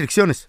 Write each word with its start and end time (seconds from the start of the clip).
restricciones. 0.00 0.48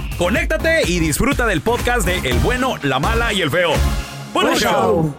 conéctate 0.17 0.81
y 0.87 0.99
disfruta 0.99 1.45
del 1.45 1.61
podcast 1.61 2.05
de 2.05 2.17
El 2.29 2.39
bueno, 2.39 2.75
la 2.83 2.99
mala 2.99 3.33
y 3.33 3.41
el 3.41 3.49
feo. 3.49 3.73
Buen 4.33 4.55
show. 4.55 5.15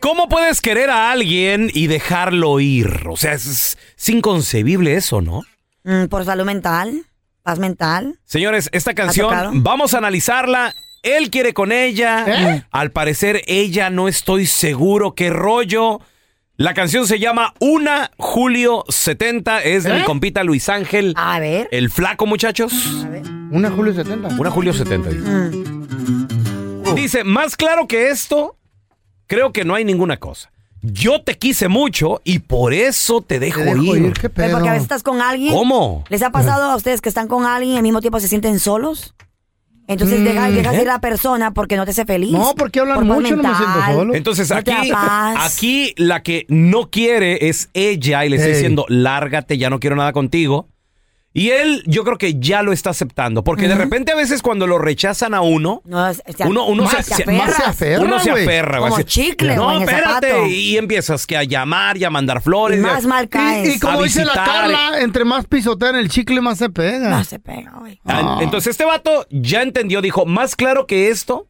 ¿Cómo 0.00 0.28
puedes 0.28 0.60
querer 0.60 0.90
a 0.90 1.10
alguien 1.10 1.70
y 1.72 1.88
dejarlo 1.88 2.60
ir? 2.60 3.06
O 3.08 3.16
sea, 3.16 3.32
es, 3.32 3.76
es 3.96 4.08
inconcebible 4.08 4.94
eso, 4.94 5.20
¿no? 5.20 5.42
Mm, 5.84 6.06
por 6.06 6.24
salud 6.24 6.44
mental, 6.44 7.02
paz 7.42 7.58
mental. 7.58 8.18
Señores, 8.24 8.68
esta 8.72 8.94
canción 8.94 9.62
vamos 9.62 9.94
a 9.94 9.98
analizarla. 9.98 10.74
Él 11.02 11.30
quiere 11.30 11.54
con 11.54 11.72
ella. 11.72 12.24
¿Eh? 12.26 12.64
Al 12.70 12.90
parecer 12.90 13.42
ella 13.46 13.90
no 13.90 14.08
estoy 14.08 14.46
seguro 14.46 15.14
qué 15.14 15.30
rollo. 15.30 16.00
La 16.56 16.74
canción 16.74 17.06
se 17.06 17.18
llama 17.18 17.54
Una 17.60 18.10
Julio 18.18 18.84
70. 18.88 19.62
Es 19.62 19.84
de 19.84 19.94
mi 19.94 20.00
¿Eh? 20.00 20.04
compita 20.04 20.42
Luis 20.44 20.68
Ángel. 20.68 21.14
A 21.16 21.38
ver. 21.38 21.68
El 21.70 21.90
flaco, 21.90 22.26
muchachos. 22.26 22.72
A 23.04 23.08
ver. 23.08 23.37
Una 23.50 23.70
Julio 23.70 23.94
70. 23.94 24.28
Una 24.38 24.50
Julio 24.50 24.72
70. 24.72 25.08
dice. 25.10 25.20
Mm. 25.28 26.94
Dice, 26.94 27.24
más 27.24 27.56
claro 27.56 27.86
que 27.86 28.08
esto, 28.10 28.56
creo 29.26 29.52
que 29.52 29.64
no 29.64 29.74
hay 29.74 29.84
ninguna 29.84 30.16
cosa. 30.18 30.50
Yo 30.80 31.22
te 31.22 31.36
quise 31.36 31.68
mucho 31.68 32.20
y 32.24 32.38
por 32.40 32.72
eso 32.72 33.20
te 33.20 33.38
dejo, 33.40 33.58
Te 33.60 33.64
dejo 33.66 33.96
ir. 33.96 34.04
ir, 34.06 34.12
qué 34.12 34.28
pedo. 34.30 34.52
porque 34.52 34.68
a 34.68 34.72
veces 34.72 34.84
estás 34.84 35.02
con 35.02 35.20
alguien. 35.20 35.52
¿Cómo? 35.52 36.04
¿Les 36.08 36.22
ha 36.22 36.30
pasado 36.30 36.70
a 36.70 36.76
ustedes 36.76 37.00
que 37.00 37.08
están 37.08 37.26
con 37.28 37.44
alguien 37.44 37.74
y 37.74 37.76
al 37.78 37.82
mismo 37.82 38.00
tiempo 38.00 38.20
se 38.20 38.28
sienten 38.28 38.58
solos? 38.60 39.14
Entonces 39.88 40.20
Mm, 40.20 40.24
dejas, 40.24 40.54
dejas 40.54 40.74
¿eh? 40.74 40.82
ir 40.82 40.88
a 40.90 40.92
la 40.94 41.00
persona 41.00 41.52
porque 41.52 41.76
no 41.76 41.84
te 41.86 41.92
hace 41.92 42.04
feliz. 42.04 42.30
No, 42.30 42.54
porque 42.56 42.80
hablan 42.80 42.96
Por 42.96 43.04
mucho, 43.06 43.36
no 43.36 43.42
me 43.42 43.54
siento 43.56 43.92
solo. 43.92 44.14
Entonces 44.14 44.50
aquí, 44.52 44.70
aquí 45.38 45.94
la 45.96 46.22
que 46.22 46.44
no 46.48 46.90
quiere 46.90 47.48
es 47.48 47.70
ella 47.74 48.24
y 48.24 48.28
le 48.28 48.36
está 48.36 48.48
diciendo, 48.48 48.84
lárgate, 48.88 49.56
ya 49.58 49.70
no 49.70 49.80
quiero 49.80 49.96
nada 49.96 50.12
contigo. 50.12 50.68
Y 51.34 51.50
él, 51.50 51.82
yo 51.86 52.04
creo 52.04 52.16
que 52.16 52.40
ya 52.40 52.62
lo 52.62 52.72
está 52.72 52.90
aceptando, 52.90 53.44
porque 53.44 53.68
de 53.68 53.74
repente 53.74 54.10
a 54.12 54.16
veces 54.16 54.40
cuando 54.42 54.66
lo 54.66 54.78
rechazan 54.78 55.34
a 55.34 55.42
uno, 55.42 55.82
No, 55.84 56.08
es- 56.08 56.22
se- 56.36 56.44
uno, 56.46 56.66
uno 56.66 56.84
más 56.84 57.04
se, 57.06 57.14
aferra. 57.22 57.32
más 57.38 57.54
se 57.54 57.62
aferra, 57.62 58.02
uno 58.04 58.18
se 58.18 58.30
güey. 58.30 58.44
aferra, 58.44 58.78
güey, 58.78 58.90
Como 58.90 58.96
así, 58.96 59.04
chicle, 59.04 59.54
No, 59.54 59.64
güey, 59.64 59.76
en 59.76 59.82
el 59.82 59.88
espérate. 59.90 60.28
zapato. 60.30 60.46
Y 60.46 60.76
empiezas 60.78 61.26
que 61.26 61.36
a 61.36 61.44
llamar 61.44 61.98
y 61.98 62.04
a 62.04 62.10
mandar 62.10 62.40
flores. 62.40 62.80
Y 62.80 62.82
a- 62.82 62.86
más 62.86 63.04
mal 63.04 63.28
caes. 63.28 63.68
Y, 63.68 63.72
y 63.76 63.78
como 63.78 64.00
a 64.00 64.02
dice 64.02 64.24
la 64.24 64.32
visitar. 64.32 64.46
Carla, 64.46 65.00
entre 65.00 65.24
más 65.26 65.46
pisotean 65.46 65.96
el 65.96 66.08
chicle, 66.08 66.40
más 66.40 66.58
se 66.58 66.70
pega. 66.70 67.10
No 67.10 67.22
se 67.22 67.38
pega, 67.38 67.72
güey. 67.78 68.00
Ah, 68.06 68.38
Entonces 68.40 68.70
este 68.70 68.86
vato 68.86 69.26
ya 69.30 69.62
entendió, 69.62 70.00
dijo, 70.00 70.24
más 70.24 70.56
claro 70.56 70.86
que 70.86 71.08
esto, 71.10 71.46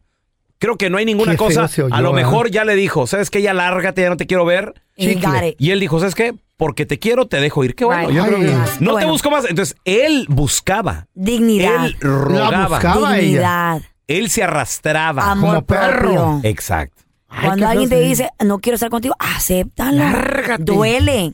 creo 0.58 0.76
que 0.76 0.90
no 0.90 0.98
hay 0.98 1.04
ninguna 1.04 1.32
Qué 1.32 1.38
feo 1.38 1.46
cosa. 1.46 1.68
se 1.68 1.84
oyó, 1.84 1.94
a 1.94 2.00
lo 2.02 2.10
¿eh? 2.10 2.14
mejor 2.14 2.50
ya 2.50 2.64
le 2.64 2.74
dijo, 2.74 3.06
¿sabes 3.06 3.30
qué? 3.30 3.40
Ya 3.42 3.54
lárgate, 3.54 4.02
ya 4.02 4.10
no 4.10 4.16
te 4.16 4.26
quiero 4.26 4.44
ver. 4.44 4.74
Y 4.98 5.70
él 5.70 5.80
dijo, 5.80 5.98
¿sabes 6.00 6.14
qué? 6.14 6.34
Porque 6.56 6.86
te 6.86 6.98
quiero, 6.98 7.26
te 7.28 7.40
dejo 7.40 7.62
ir. 7.64 7.74
Qué 7.76 7.84
bueno. 7.84 8.08
Right. 8.08 8.16
yo 8.16 8.24
creo 8.26 8.38
que- 8.40 8.46
Ay. 8.48 8.70
no 8.80 8.86
te 8.86 8.92
Bueno. 8.92 9.08
busco 9.12 9.30
más. 9.30 9.44
Entonces, 9.48 9.76
él 9.84 10.26
buscaba. 10.28 11.06
Dignidad. 11.14 11.86
Él 11.86 11.96
rogaba. 12.00 12.68
buscaba. 12.68 13.16
ella. 13.16 13.20
Dignidad. 13.22 13.82
Él 14.08 14.28
se 14.30 14.42
arrastraba. 14.42 15.30
Amor 15.30 15.50
Como 15.50 15.62
perro. 15.66 16.00
propio. 16.00 16.40
Exacto. 16.42 17.02
Ay, 17.28 17.44
Cuando 17.46 17.66
qué 17.66 17.70
alguien 17.72 17.88
feo 17.90 17.98
te 17.98 18.04
se- 18.04 18.08
dice, 18.08 18.30
no 18.44 18.58
quiero 18.58 18.74
estar 18.74 18.90
contigo, 18.90 19.14
acéptala. 19.18 20.10
Lárgate. 20.12 20.64
Duele. 20.64 21.32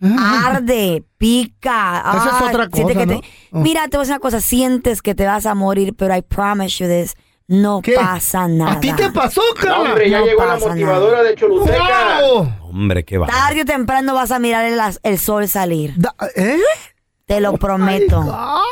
Arde, 0.00 1.02
pica. 1.18 2.02
Esa 2.16 2.36
es 2.38 2.42
otra 2.48 2.68
siente 2.72 2.94
cosa, 2.94 3.06
que 3.06 3.06
te- 3.06 3.20
¿no? 3.52 3.60
Mira, 3.62 3.82
te 3.88 3.96
voy 3.96 3.98
a 3.98 4.00
decir 4.02 4.12
una 4.14 4.20
cosa. 4.20 4.40
Sientes 4.40 5.02
que 5.02 5.14
te 5.14 5.26
vas 5.26 5.44
a 5.46 5.54
morir, 5.54 5.94
pero 5.96 6.16
I 6.16 6.22
promise 6.22 6.82
you 6.82 6.88
this. 6.88 7.14
No 7.48 7.80
¿Qué? 7.82 7.94
pasa 7.94 8.46
nada. 8.46 8.72
¿A 8.72 8.80
ti 8.80 8.92
te 8.92 9.10
pasó, 9.10 9.40
Carla? 9.58 9.80
Hombre, 9.90 10.10
ya 10.10 10.18
No 10.20 10.26
llegó 10.26 10.44
la 10.44 10.58
motivadora 10.58 11.22
de 11.22 11.34
Choluteca. 11.34 12.20
¡Wow! 12.20 12.52
Hombre, 12.62 13.04
qué 13.06 13.16
va. 13.16 13.26
Tarde 13.26 13.62
o 13.62 13.64
temprano 13.64 14.14
vas 14.14 14.30
a 14.30 14.38
mirar 14.38 14.66
el, 14.66 14.78
el 15.02 15.18
sol 15.18 15.48
salir. 15.48 15.94
Da- 15.96 16.14
¿Eh? 16.36 16.58
Te 17.24 17.40
lo 17.40 17.54
prometo. 17.54 18.22
Ah, 18.30 18.62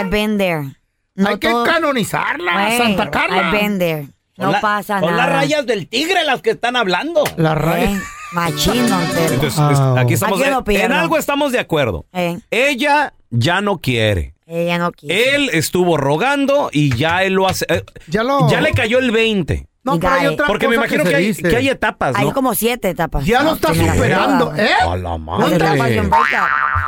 I've 0.00 0.10
been 0.10 0.38
there. 0.38 0.76
No 1.16 1.30
hay 1.30 1.38
que 1.38 1.48
canonizarla, 1.48 2.52
Güey, 2.52 2.78
Santa 2.78 3.10
Carla. 3.10 3.36
I've 3.50 3.58
been 3.58 3.78
there. 3.80 4.08
No 4.36 4.44
Son 4.44 4.52
la- 4.52 4.60
pasa 4.60 5.00
son 5.00 5.10
nada. 5.10 5.26
las 5.26 5.32
rayas 5.36 5.66
del 5.66 5.88
tigre 5.88 6.22
las 6.24 6.40
que 6.40 6.50
están 6.50 6.76
hablando. 6.76 7.24
La 7.36 7.52
Eh, 7.52 7.54
raya. 7.56 8.00
Machín, 8.30 8.88
don 8.88 9.04
Telo. 9.08 9.34
Entonces, 9.34 9.58
es- 9.72 9.80
aquí 9.98 10.14
estamos. 10.14 10.40
Aquí 10.40 10.74
de- 10.74 10.82
en 10.84 10.92
algo 10.92 11.18
estamos 11.18 11.50
de 11.50 11.58
acuerdo. 11.58 12.06
Eh, 12.12 12.38
Ella 12.52 13.12
ya 13.30 13.60
no 13.60 13.78
quiere. 13.78 14.34
Ella 14.48 14.78
no 14.78 14.92
quiere. 14.92 15.34
Él 15.34 15.50
estuvo 15.52 15.96
rogando 15.96 16.70
y 16.72 16.96
ya 16.96 17.22
él 17.22 17.34
lo 17.34 17.46
hace. 17.48 17.66
eh, 17.68 17.84
Ya 18.08 18.22
lo- 18.22 18.48
ya 18.50 18.60
le 18.60 18.72
cayó 18.72 18.98
el 18.98 19.10
20. 19.10 19.66
No, 19.84 19.98
pero 19.98 20.12
hay 20.12 20.26
otra 20.26 20.46
Porque 20.46 20.68
me 20.68 20.74
cosa 20.76 20.86
imagino 20.86 21.04
se 21.04 21.10
que, 21.10 21.16
hay, 21.16 21.26
dice. 21.28 21.42
que 21.42 21.56
hay 21.56 21.68
etapas, 21.68 22.14
Hay 22.16 22.26
¿no? 22.26 22.34
como 22.34 22.54
siete 22.54 22.90
etapas. 22.90 23.24
Ya 23.24 23.38
lo 23.42 23.50
No, 23.50 23.54
está 23.54 23.72
superando. 23.74 24.54
¿eh? 24.56 24.68
A 24.82 24.96
la 24.96 25.10
No, 25.10 25.18
madre. 25.18 25.56
etapas. 25.56 25.90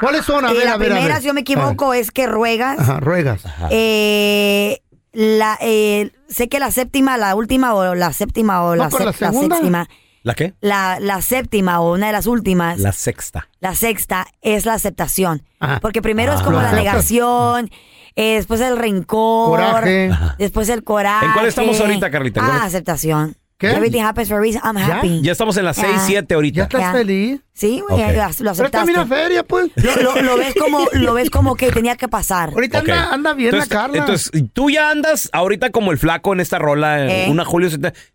¿Cuáles 0.00 0.24
son? 0.24 0.44
A 0.44 0.50
Eh, 0.50 0.54
ver, 0.54 0.64
la 0.66 0.72
a 0.72 0.76
ver, 0.76 0.92
a 0.92 0.94
primera, 0.96 1.14
ver. 1.14 1.22
si 1.22 1.28
yo 1.28 1.34
me 1.34 1.40
equivoco, 1.40 1.94
es 1.94 2.10
que 2.10 2.26
ruegas. 2.26 2.78
Ajá, 2.78 3.00
ruegas. 3.00 3.42
Eh, 3.70 4.80
la, 5.12 5.56
eh, 5.60 6.10
sé 6.28 6.48
que 6.48 6.58
la 6.58 6.70
séptima, 6.70 7.16
la 7.16 7.34
última 7.34 7.74
o 7.74 7.94
la 7.94 8.12
séptima 8.12 8.64
o 8.64 8.76
la, 8.76 8.84
¿No 8.84 8.90
con 8.90 9.04
la 9.04 9.12
sep- 9.12 9.20
la 9.20 9.28
segunda? 9.32 9.56
séptima, 9.56 9.88
¿La 10.22 10.34
qué? 10.34 10.54
la, 10.60 10.98
la 11.00 11.22
séptima 11.22 11.80
o 11.80 11.94
una 11.94 12.06
de 12.08 12.12
las 12.12 12.26
últimas, 12.26 12.78
La 12.78 12.88
la, 12.88 12.92
sexta. 12.92 13.48
sexta 13.74 14.26
es 14.42 14.66
la 14.66 14.74
aceptación. 14.74 15.42
Ajá. 15.60 15.80
Porque 15.80 16.02
primero 16.02 16.34
es 16.34 16.40
Ah. 16.40 16.44
como 16.44 16.60
la 16.60 16.72
negación, 16.72 17.70
eh, 18.16 18.34
después 18.36 18.60
el 18.60 18.76
rencor, 18.76 19.58
Coraje. 19.60 20.10
después 20.38 20.68
el 20.68 20.84
coraje. 20.84 21.26
¿En 21.26 21.32
cuál 21.32 21.46
estamos 21.46 21.80
ahorita, 21.80 22.10
Carlita? 22.10 22.40
¿En 22.40 22.46
Ah, 22.46 22.64
aceptación. 22.64 23.36
¿Qué? 23.56 23.72
Everything 23.72 24.00
happens 24.00 24.28
for 24.28 24.38
a 24.38 24.40
reason. 24.40 24.62
I'm 24.64 24.78
happy. 24.78 25.20
Ya 25.22 25.32
estamos 25.32 25.54
en 25.58 25.66
las 25.66 25.76
Ya. 25.76 25.82
6, 25.82 26.00
7 26.06 26.26
¿Ya 26.30 26.34
ahorita. 26.36 26.62
estás 26.62 26.80
Ya. 26.80 26.92
feliz? 26.92 27.40
Sí, 27.52 27.82
güey, 27.86 28.00
lo 28.00 28.06
Pero 28.08 28.22
aceptaste. 28.22 28.70
también 28.70 28.98
la 29.00 29.06
feria, 29.06 29.42
pues. 29.42 29.70
Lo, 29.76 29.96
lo- 30.14 30.22
lo 30.22 30.36
ves 30.38 30.54
como, 30.58 30.86
lo 30.92 31.12
ves 31.14 31.28
como 31.28 31.54
que 31.56 31.70
tenía 31.70 31.94
que 31.96 32.08
pasar. 32.08 32.50
Ahorita 32.54 32.78
anda, 32.78 33.12
anda 33.12 33.34
bien 33.34 33.48
entonces, 33.50 33.70
la 33.70 33.80
Carla. 33.82 33.98
Entonces, 33.98 34.30
tú 34.54 34.70
ya 34.70 34.88
andas 34.90 35.28
ahorita 35.34 35.68
como 35.70 35.92
el 35.92 35.98
flaco 35.98 36.32
en 36.32 36.40
esta 36.40 36.58
rola, 36.58 37.06
Eh. 37.06 37.26
una 37.30 37.44
Julio, 37.44 37.68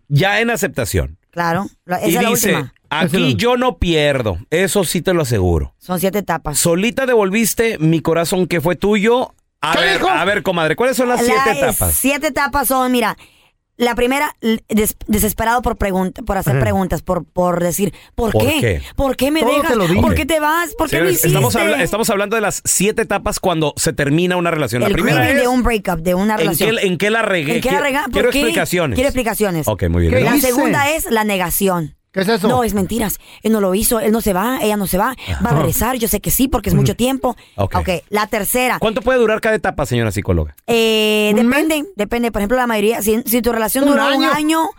ya 0.07 0.39
en 0.41 0.49
aceptación. 0.49 1.19
Claro, 1.35 1.67
la- 1.83 1.97
esa 1.97 2.07
y 2.07 2.15
es 2.15 2.23
la 2.23 2.29
dice, 2.29 2.49
última. 2.55 2.73
Aquí 2.89 3.35
yo 3.35 3.57
no 3.57 3.77
pierdo, 3.77 4.37
eso 4.51 4.85
sí 4.85 5.01
te 5.01 5.13
lo 5.13 5.23
aseguro. 5.23 5.75
Son 5.77 5.99
siete 5.99 6.19
etapas. 6.19 6.57
Solita 6.57 7.05
devolviste 7.05 7.77
mi 7.77 7.99
corazón 7.99 8.47
que 8.47 8.61
fue 8.61 8.77
tuyo. 8.77 9.33
A 9.59 9.73
¿Qué 9.73 9.79
ver, 9.79 9.93
dijo? 9.97 10.09
a 10.09 10.23
ver, 10.23 10.43
comadre, 10.43 10.77
¿cuáles 10.77 10.95
son 10.95 11.09
las 11.09 11.19
La- 11.21 11.25
siete 11.43 11.59
etapas? 11.59 11.93
Siete 11.93 12.27
etapas 12.27 12.69
son, 12.69 12.89
mira, 12.91 13.17
la 13.77 13.93
primera, 13.95 14.35
des- 14.69 14.95
desesperado 15.07 15.61
por 15.61 15.75
pregunta, 15.75 16.21
por 16.21 16.37
hacer 16.37 16.59
preguntas, 16.59 17.01
por, 17.01 17.25
por 17.25 17.61
decir, 17.61 17.93
¿por, 18.15 18.31
¿Por 18.31 18.41
qué? 18.43 18.57
qué? 18.61 18.81
¿Por 18.95 19.17
qué 19.17 19.31
me 19.31 19.41
Todo 19.41 19.51
dejas? 19.57 19.77
¿Por 20.01 20.15
qué 20.15 20.25
te 20.25 20.39
vas? 20.39 20.73
¿por 20.75 20.89
qué 20.89 21.01
me 21.01 21.09
hiciste? 21.11 21.27
estamos, 21.27 21.55
habla- 21.55 21.83
estamos 21.83 22.09
hablando 22.09 22.35
de 22.37 22.41
las 22.41 22.61
siete 22.63 23.01
etapas 23.01 23.39
cuando 23.39 23.73
se 23.75 23.91
termina 23.91 24.37
una 24.37 24.51
relación. 24.51 24.81
La 24.81 24.87
el 24.87 24.93
primera 24.93 25.17
grieving 25.17 25.35
es, 25.37 25.41
de 25.43 25.47
un 25.49 25.63
breakup, 25.63 25.99
de 25.99 26.15
una 26.15 26.33
¿en 26.35 26.39
relación. 26.39 26.75
qué, 26.77 26.87
en 26.87 26.97
qué 26.97 27.09
la 27.09 27.21
regué? 27.21 27.55
¿En 27.55 27.61
qué 27.61 27.71
la 27.71 27.81
Quiero- 27.81 28.03
¿Por 28.03 28.11
Quiero 28.13 28.29
explicaciones. 28.29 28.95
Quiero 28.95 29.07
explicaciones. 29.09 29.67
Ok, 29.67 29.89
muy 29.89 30.01
bien. 30.03 30.13
¿Qué 30.13 30.21
La 30.21 30.35
hice? 30.37 30.47
segunda 30.47 30.91
es 30.91 31.05
la 31.11 31.23
negación. 31.25 31.95
¿Qué 32.15 32.21
es 32.21 32.29
eso? 32.29 32.47
No, 32.47 32.63
es 32.63 32.73
mentiras. 32.73 33.19
Él 33.43 33.51
no 33.51 33.59
lo 33.59 33.75
hizo, 33.75 33.99
él 33.99 34.13
no 34.13 34.21
se 34.21 34.31
va, 34.31 34.57
ella 34.61 34.77
no 34.77 34.87
se 34.87 34.97
va. 34.97 35.13
Va 35.45 35.49
a 35.49 35.55
regresar, 35.55 35.97
yo 35.97 36.07
sé 36.07 36.21
que 36.21 36.31
sí, 36.31 36.47
porque 36.47 36.69
es 36.69 36.75
mucho 36.75 36.95
tiempo. 36.95 37.35
Ok. 37.57 37.75
ok, 37.75 37.89
la 38.09 38.25
tercera. 38.27 38.79
¿Cuánto 38.79 39.01
puede 39.01 39.19
durar 39.19 39.41
cada 39.41 39.55
etapa, 39.55 39.85
señora 39.85 40.11
psicóloga? 40.13 40.55
Eh, 40.65 41.33
¿Un 41.37 41.49
depende, 41.49 41.85
depende. 41.97 42.31
Por 42.31 42.39
ejemplo, 42.41 42.57
la 42.57 42.67
mayoría, 42.67 43.01
si, 43.01 43.21
si 43.25 43.41
tu 43.41 43.51
relación 43.51 43.83
Un 43.83 43.89
dura 43.91 44.15
un 44.15 44.23
año. 44.23 44.69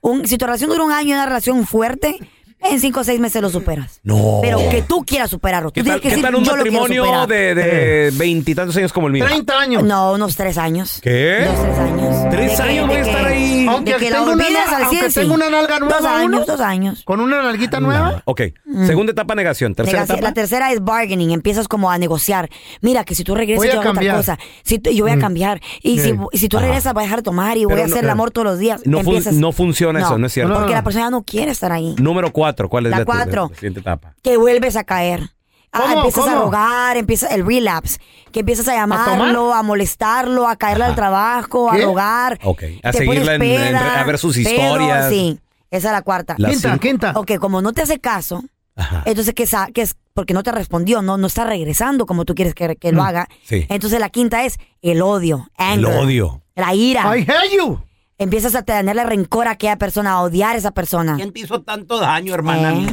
un, 0.00 0.26
si 0.26 0.36
tu 0.36 0.46
relación 0.46 0.68
dura 0.70 0.82
un 0.82 0.90
año 0.92 1.10
y 1.10 1.12
una 1.12 1.26
relación 1.26 1.64
fuerte, 1.64 2.18
en 2.62 2.78
cinco 2.80 3.00
o 3.00 3.04
seis 3.04 3.18
meses 3.20 3.40
lo 3.40 3.48
superas. 3.50 4.00
No. 4.02 4.40
Pero 4.42 4.58
que 4.68 4.82
tú 4.82 5.02
quieras 5.06 5.30
superarlo. 5.30 5.72
¿Qué 5.72 5.80
Tú 5.82 5.88
tal, 5.88 6.00
tienes 6.00 6.02
que 6.02 6.08
qué 6.08 6.14
decir, 6.16 6.24
tal 6.24 6.34
un 6.34 6.44
yo 6.44 6.56
matrimonio 6.56 7.26
de 7.26 8.12
veintitantos 8.16 8.76
años 8.76 8.92
como 8.92 9.06
el 9.06 9.14
mío? 9.14 9.24
30 9.24 9.58
años. 9.58 9.82
No, 9.84 10.12
unos 10.12 10.36
tres 10.36 10.58
años. 10.58 10.98
¿Qué? 11.02 11.46
Dos, 11.46 11.62
tres 11.62 11.78
años. 11.78 12.30
¿Tres 12.30 12.56
De 12.58 12.62
años 12.64 12.86
voy 12.88 12.96
a 12.96 13.00
estar? 13.00 13.29
Aunque 13.70 13.92
De 13.94 13.98
que 13.98 14.10
la 14.10 14.22
una, 14.22 14.34
nal- 14.36 14.56
al 14.74 14.82
aunque 14.84 14.98
100, 14.98 15.10
sí. 15.12 15.20
tenga 15.20 15.34
una 15.34 15.50
nalga 15.50 15.78
nueva. 15.78 15.96
Dos 15.96 16.06
años, 16.06 16.26
uno, 16.26 16.44
dos 16.46 16.60
años. 16.60 17.02
Con 17.04 17.20
una 17.20 17.42
nalguita 17.42 17.80
nueva. 17.80 18.22
Ok. 18.24 18.42
Segunda 18.86 19.12
etapa, 19.12 19.34
negación. 19.34 19.74
Tercera 19.74 19.98
Negación. 19.98 20.18
etapa. 20.18 20.28
La 20.30 20.34
tercera 20.34 20.72
es 20.72 20.82
bargaining, 20.82 21.30
empiezas 21.30 21.68
como 21.68 21.90
a 21.90 21.98
negociar. 21.98 22.48
Mira, 22.80 23.04
que 23.04 23.14
si 23.14 23.24
tú 23.24 23.34
regresas, 23.34 23.58
Voy 23.58 23.68
a 23.68 23.72
yo 23.74 23.80
hago 23.80 23.90
otra 23.90 23.94
cambiar. 24.00 24.16
cosa. 24.16 24.38
Si 24.62 24.80
yo 24.94 25.04
voy 25.04 25.12
a 25.12 25.18
cambiar. 25.18 25.60
Y 25.82 25.98
si, 26.00 26.10
Sí. 26.10 26.16
y 26.32 26.38
si 26.38 26.48
tú 26.48 26.56
Ajá. 26.58 26.66
regresas, 26.66 26.92
voy 26.94 27.02
a 27.02 27.04
dejar 27.04 27.18
de 27.20 27.22
tomar 27.24 27.56
y 27.56 27.64
voy 27.64 27.74
a 27.74 27.86
no- 27.86 27.92
hacer 27.92 28.04
el 28.04 28.10
amor 28.10 28.30
todos 28.30 28.46
los 28.46 28.58
días. 28.58 28.82
no 28.84 28.98
fun- 28.98 29.14
Empiezas- 29.16 29.34
no 29.34 29.52
funciona 29.52 30.00
eso, 30.00 30.18
no 30.18 30.26
es 30.26 30.32
cierto. 30.32 30.54
Porque 30.54 30.72
la 30.72 30.82
persona 30.84 31.10
no 31.10 31.22
quiere 31.22 31.50
estar 31.50 31.72
ahí. 31.72 31.94
Número 31.98 32.32
cuatro. 32.32 32.68
¿Cuál 32.68 32.86
es 32.86 32.90
La 32.90 32.98
la, 33.00 33.04
cuatro. 33.04 33.48
la 33.50 33.54
siguiente 33.56 33.80
etapa? 33.80 34.14
que 34.22 34.36
vuelves 34.36 34.76
a 34.76 34.84
caer. 34.84 35.30
Ah, 35.72 35.80
¿Cómo? 35.82 35.96
empiezas 35.98 36.26
a 36.26 36.30
¿Cómo? 36.32 36.44
rogar, 36.46 36.96
empieza 36.96 37.28
el 37.28 37.46
relapse, 37.46 37.98
que 38.32 38.40
empiezas 38.40 38.66
a 38.68 38.74
llamarlo, 38.74 39.54
a, 39.54 39.62
molestarlo, 39.62 40.48
a 40.48 40.56
caerle 40.56 40.84
al 40.84 40.94
trabajo, 40.96 41.70
a 41.70 41.76
¿Qué? 41.76 41.82
rogar. 41.84 42.38
Ok, 42.42 42.62
a 42.82 42.90
te 42.90 42.98
seguirla 42.98 43.20
pones 43.20 43.28
en- 43.28 43.42
en- 43.42 43.72
peda, 43.72 44.00
a 44.00 44.04
ver 44.04 44.18
sus 44.18 44.36
pedo, 44.36 44.50
historias. 44.50 45.08
sí, 45.10 45.38
esa 45.70 45.88
es 45.88 45.92
la 45.92 46.02
cuarta. 46.02 46.34
La 46.38 46.48
Quinta, 46.50 46.68
cinco. 46.70 46.80
quinta. 46.80 47.12
Ok, 47.14 47.36
como 47.38 47.62
no 47.62 47.72
te 47.72 47.82
hace 47.82 48.00
caso, 48.00 48.42
Ajá. 48.74 49.02
entonces 49.06 49.32
que, 49.32 49.46
que 49.72 49.82
es 49.82 49.94
porque 50.12 50.34
no 50.34 50.42
te 50.42 50.50
respondió, 50.50 51.02
no, 51.02 51.16
no 51.18 51.28
está 51.28 51.44
regresando 51.44 52.04
como 52.04 52.24
tú 52.24 52.34
quieres 52.34 52.52
que, 52.54 52.74
que 52.74 52.90
lo 52.90 53.04
haga. 53.04 53.28
Mm, 53.30 53.34
sí. 53.44 53.66
Entonces 53.68 54.00
la 54.00 54.08
quinta 54.08 54.44
es 54.44 54.58
el 54.82 55.02
odio, 55.02 55.48
El 55.56 55.84
anger, 55.86 56.00
odio. 56.02 56.42
la 56.56 56.74
ira. 56.74 57.16
I 57.16 57.20
hate 57.22 57.56
you. 57.56 57.80
Empiezas 58.18 58.54
a 58.56 58.62
tenerle 58.62 59.04
rencor 59.04 59.46
a 59.46 59.52
aquella 59.52 59.76
persona, 59.76 60.10
a 60.12 60.22
odiar 60.22 60.56
a 60.56 60.58
esa 60.58 60.72
persona. 60.72 61.14
¿Quién 61.14 61.32
te 61.32 61.40
hizo 61.40 61.62
tanto 61.62 61.98
daño, 62.00 62.34
hermana 62.34 62.72
Eh. 62.72 62.92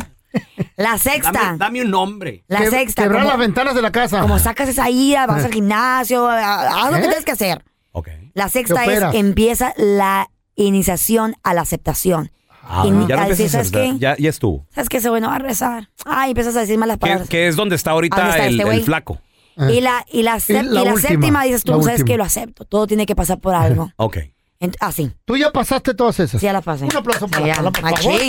La 0.76 0.98
sexta, 0.98 1.32
Dame, 1.32 1.58
dame 1.58 1.82
un 1.84 1.92
nombre. 1.92 2.44
la 2.48 2.60
Que- 2.60 2.70
sexta, 2.70 3.04
Quebrar 3.04 3.22
como- 3.24 3.32
las 3.32 3.40
ventanas 3.40 3.76
de 3.76 3.82
la 3.82 3.92
casa. 3.92 4.22
Como 4.22 4.38
sacas 4.40 4.70
esa 4.70 4.90
ira, 4.90 5.26
vas 5.26 5.44
al 5.44 5.54
gimnasio, 5.54 6.28
a- 6.28 6.84
haz 6.86 6.92
lo 6.92 6.94
que 6.98 7.00
¿Eh? 7.00 7.08
tienes 7.08 7.26
que 7.26 7.32
hacer. 7.32 7.64
Ok. 7.92 8.10
La 8.34 8.50
sexta 8.50 8.86
es 8.86 9.16
empieza 9.16 9.74
la 9.78 10.30
iniciación 10.56 11.36
a 11.44 11.54
la 11.54 11.62
aceptación. 11.62 12.32
Ah, 12.70 12.84
Ini- 12.86 13.08
ya 13.08 13.16
no 13.16 13.30
decir, 13.30 13.50
¿sabes 13.50 13.72
qué? 13.72 13.94
Ya, 13.98 14.18
ya 14.18 14.30
estuvo. 14.30 14.66
¿Sabes 14.72 14.90
qué? 14.90 14.98
Ese 14.98 15.10
güey 15.10 15.22
no 15.22 15.30
va 15.30 15.38
a 15.38 15.40
rezar. 15.40 15.90
Ay, 16.06 16.32
empiezas 16.32 16.56
a 16.58 16.60
decir 16.60 16.78
malas 16.78 16.98
palabras. 16.98 17.30
que 17.30 17.48
es 17.48 17.56
donde 17.56 17.76
está 17.78 17.92
ahorita 17.92 18.18
¿Dónde 18.18 18.32
está 18.32 18.46
el, 18.46 18.60
este 18.60 18.74
el 18.74 18.84
flaco. 18.84 19.22
Y 19.70 19.82
la, 19.82 20.06
y 20.12 20.22
la, 20.24 20.38
Y 20.48 20.54
la 20.54 20.60
y 20.62 20.64
la 20.66 20.82
última, 20.84 20.98
séptima 21.00 21.44
dices 21.46 21.64
tú, 21.64 21.72
la 21.72 21.78
¿sabes 21.82 22.02
última. 22.02 22.06
qué? 22.14 22.18
Lo 22.18 22.24
acepto. 22.26 22.66
Todo 22.66 22.86
tiene 22.86 23.06
que 23.06 23.16
pasar 23.16 23.40
por 23.40 23.56
algo. 23.56 23.90
Ok. 23.98 24.18
Ent- 24.60 24.76
así. 24.80 25.12
Tú 25.26 25.38
ya 25.38 25.52
pasaste 25.52 25.94
todas 25.94 26.20
esas. 26.20 26.42
Sí, 26.42 26.46
ya 26.46 26.54
la 26.54 26.62
pasé. 26.62 26.86
Un 26.86 26.96
aplauso 26.96 27.28
para 27.28 27.46
la 27.48 27.72
por 27.72 27.78
favor. 27.80 28.22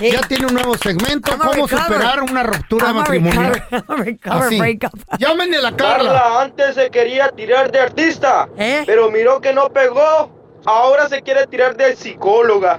Ya 0.00 0.20
tiene 0.22 0.46
un 0.46 0.54
nuevo 0.54 0.76
segmento. 0.76 1.32
I'm 1.32 1.42
a 1.42 1.44
¿Cómo 1.46 1.66
recover. 1.66 1.84
superar 1.84 2.22
una 2.22 2.42
ruptura 2.42 2.86
I'm 2.88 2.96
matrimonial? 2.96 3.64
Llámenle 5.18 5.56
a 5.56 5.60
la 5.62 5.76
Carla. 5.76 6.12
Carla 6.12 6.42
antes 6.42 6.74
se 6.74 6.90
quería 6.90 7.30
tirar 7.30 7.70
de 7.72 7.80
artista, 7.80 8.48
¿Eh? 8.56 8.82
pero 8.86 9.10
miró 9.10 9.40
que 9.40 9.52
no 9.52 9.68
pegó. 9.70 10.43
Ahora 10.66 11.08
se 11.08 11.20
quiere 11.22 11.46
tirar 11.46 11.76
de 11.76 11.94
psicóloga. 11.96 12.76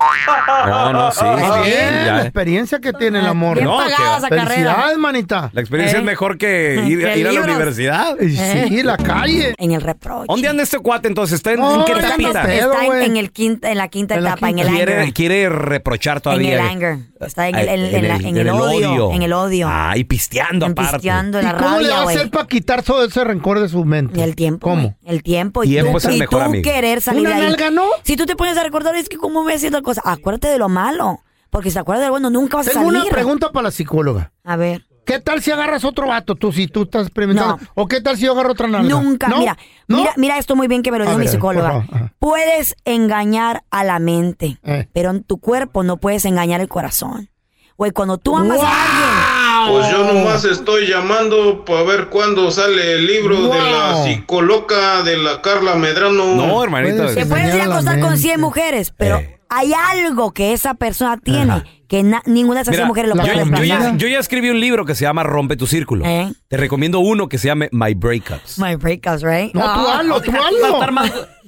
No, 0.65 0.93
no, 0.93 1.11
sí. 1.11 1.19
Ah, 1.23 1.61
sí, 1.63 1.69
bien, 1.69 2.05
ya. 2.05 2.13
la 2.15 2.21
experiencia 2.23 2.79
que 2.79 2.93
tiene 2.93 3.19
el 3.19 3.27
amor. 3.27 3.57
Bien 3.57 3.67
No, 3.67 3.77
pagada 3.77 4.27
que- 4.29 4.35
esa 4.35 4.45
carrera. 4.45 4.87
Manita. 4.97 5.49
La 5.53 5.61
experiencia 5.61 5.97
Eh. 5.97 6.01
es 6.01 6.05
mejor 6.05 6.37
que 6.37 6.81
ir, 6.87 6.99
ir 7.15 7.27
a 7.27 7.31
la 7.31 7.41
universidad. 7.41 8.19
Y 8.19 8.35
Sí, 8.35 8.83
la 8.83 8.97
calle. 8.97 9.53
En 9.57 9.71
el 9.71 9.81
reproche. 9.81 10.25
¿Dónde 10.27 10.47
anda 10.47 10.63
este 10.63 10.79
cuate 10.79 11.07
entonces? 11.07 11.35
¿Está 11.35 11.51
en, 11.53 11.59
No, 11.59 11.75
en 11.75 11.85
qué 11.85 12.01
sé. 12.01 12.57
Está 12.57 12.85
en, 12.85 13.01
en 13.03 13.17
el 13.17 13.31
quinta, 13.31 13.71
en 13.71 13.77
la 13.77 13.87
quinta 13.87 14.15
En 14.15 14.23
la 14.23 14.29
etapa, 14.31 14.49
en 14.49 14.59
el 14.59 14.65
quinta. 14.67 14.81
anger. 14.81 14.95
Quiere, 14.95 15.13
quiere 15.13 15.49
reprochar 15.49 16.17
En 16.17 16.21
todavía. 16.23 16.53
el 16.55 16.59
anger. 16.59 16.97
Está 17.27 17.47
en 17.49 17.55
el, 17.55 17.67
en- 17.69 17.95
en 17.95 18.07
la- 18.07 18.15
en 18.15 18.37
el 18.37 18.49
odio. 18.49 19.11
En 19.11 19.21
el 19.21 19.33
odio. 19.33 19.67
Ah, 19.69 19.93
y 19.97 20.03
pisteando 20.03 20.65
En 20.65 20.71
aparte. 20.73 20.93
pisteando, 20.97 21.39
¿Y 21.39 21.43
la 21.43 21.57
cómo 21.57 21.79
le 21.79 21.89
va 21.89 21.99
a 22.01 22.03
hacer 22.03 22.29
para 22.29 22.47
quitar 22.47 22.83
todo 22.83 23.03
ese 23.05 23.23
rencor 23.23 23.59
de 23.59 23.69
su 23.69 23.83
mente? 23.85 24.23
El 24.23 24.35
tiempo. 24.35 24.67
¿Cómo? 24.69 24.97
El 25.03 25.23
tiempo. 25.23 25.63
Y 25.63 25.69
Tiempo 25.69 25.91
tú, 25.93 25.97
es 25.99 26.05
el 26.05 26.15
y 26.15 26.19
mejor 26.19 26.39
tú 26.39 26.45
amigo. 26.45 26.63
querer 26.63 27.01
salir 27.01 27.21
¿Una 27.21 27.29
de 27.31 27.35
ahí. 27.35 27.41
nalga 27.43 27.71
no? 27.71 27.85
Si 28.03 28.15
tú 28.17 28.25
te 28.25 28.35
pones 28.35 28.57
a 28.57 28.63
recordar, 28.63 28.95
es 28.95 29.09
que 29.09 29.17
cómo 29.17 29.43
me 29.43 29.53
haciendo 29.53 29.81
cosas. 29.83 30.03
Acuérdate 30.07 30.47
de 30.47 30.57
lo 30.57 30.69
malo. 30.69 31.19
Porque 31.49 31.69
si 31.69 31.75
te 31.75 31.79
acuerdas 31.79 32.01
de 32.01 32.07
lo 32.07 32.11
bueno, 32.11 32.29
nunca 32.29 32.57
vas 32.57 32.67
a 32.67 32.71
Tengo 32.71 32.87
salir. 32.87 33.01
una 33.03 33.09
pregunta 33.11 33.51
para 33.51 33.63
la 33.65 33.71
psicóloga. 33.71 34.33
A 34.43 34.55
ver. 34.57 34.85
¿Qué 35.05 35.19
tal 35.19 35.41
si 35.41 35.51
agarras 35.51 35.83
otro 35.85 36.07
vato 36.07 36.35
tú, 36.35 36.51
si 36.51 36.67
tú 36.67 36.83
estás 36.83 37.03
experimentando? 37.07 37.57
No. 37.57 37.67
¿O 37.75 37.87
qué 37.87 38.01
tal 38.01 38.17
si 38.17 38.23
yo 38.25 38.31
agarro 38.33 38.51
otra 38.53 38.67
nalga? 38.67 38.89
Nunca. 38.89 39.27
¿No? 39.27 39.37
Mira, 39.39 39.57
¿No? 39.87 39.97
mira, 39.97 40.13
mira 40.17 40.37
esto 40.37 40.55
muy 40.55 40.67
bien 40.67 40.81
que 40.83 40.91
me 40.91 40.97
lo 40.99 41.05
dijo 41.05 41.17
mi 41.17 41.27
psicóloga. 41.27 41.85
Puedes 42.19 42.75
engañar 42.85 43.63
a 43.69 43.83
la 43.83 43.99
mente, 43.99 44.57
Eh. 44.63 44.87
pero 44.93 45.11
en 45.11 45.23
tu 45.23 45.37
cuerpo 45.37 45.83
no 45.83 45.97
puedes 45.97 46.25
engañar 46.25 46.59
el 46.61 46.67
corazón. 46.67 47.29
Güey, 47.77 47.91
cuando 47.91 48.17
tú 48.17 48.37
amas 48.37 48.59
a 48.63 48.85
alguien, 48.85 49.35
Pues 49.67 49.91
yo 49.91 50.13
nomás 50.13 50.45
estoy 50.45 50.87
llamando 50.87 51.65
para 51.65 51.81
ver 51.83 52.07
cuándo 52.09 52.49
sale 52.51 52.93
el 52.93 53.05
libro 53.07 53.47
de 53.49 53.59
la 53.59 53.93
Wow. 53.95 54.05
psicóloga 54.05 55.01
de 55.03 55.17
la 55.17 55.41
Carla 55.41 55.75
Medrano. 55.75 56.35
No, 56.35 56.63
hermanito. 56.63 56.97
Puede 56.97 57.07
te 57.15 57.21
ser. 57.21 57.29
puedes 57.29 57.53
ir 57.55 57.61
a 57.61 57.65
acostar 57.65 57.99
con 57.99 58.09
mente. 58.11 58.21
100 58.21 58.41
mujeres, 58.41 58.93
pero 58.95 59.17
Eh. 59.17 59.39
hay 59.49 59.73
algo 59.73 60.31
que 60.33 60.53
esa 60.53 60.75
persona 60.75 61.17
tiene 61.17 61.51
Ajá. 61.51 61.63
Que 61.87 62.03
na- 62.03 62.21
ninguna 62.25 62.59
de 62.59 62.61
esas 62.63 62.71
Mira, 62.73 62.83
100 62.83 62.87
mujeres 62.87 63.09
lo 63.09 63.15
puede 63.15 63.27
yo, 63.37 63.45
yo 63.57 63.63
ya, 63.63 63.93
yo 63.95 64.07
ya 64.07 64.19
escribí 64.19 64.49
un 64.49 64.59
libro 64.59 64.85
que 64.85 64.95
se 64.95 65.03
llama 65.03 65.23
Rompe 65.23 65.55
tu 65.57 65.67
círculo. 65.67 66.05
Eh. 66.05 66.31
Te 66.47 66.57
recomiendo 66.57 66.99
uno 66.99 67.27
que 67.29 67.37
se 67.37 67.47
llame 67.47 67.69
My 67.71 67.93
Breakups. 67.93 68.59
My 68.59 68.75
breakups, 68.75 69.21
right? 69.23 69.53
No, 69.53 69.61
tú 69.61 69.67
Ah. 69.87 69.99
hazlo, 69.99 70.21
tú 70.21 70.31
hazlo. 70.31 70.79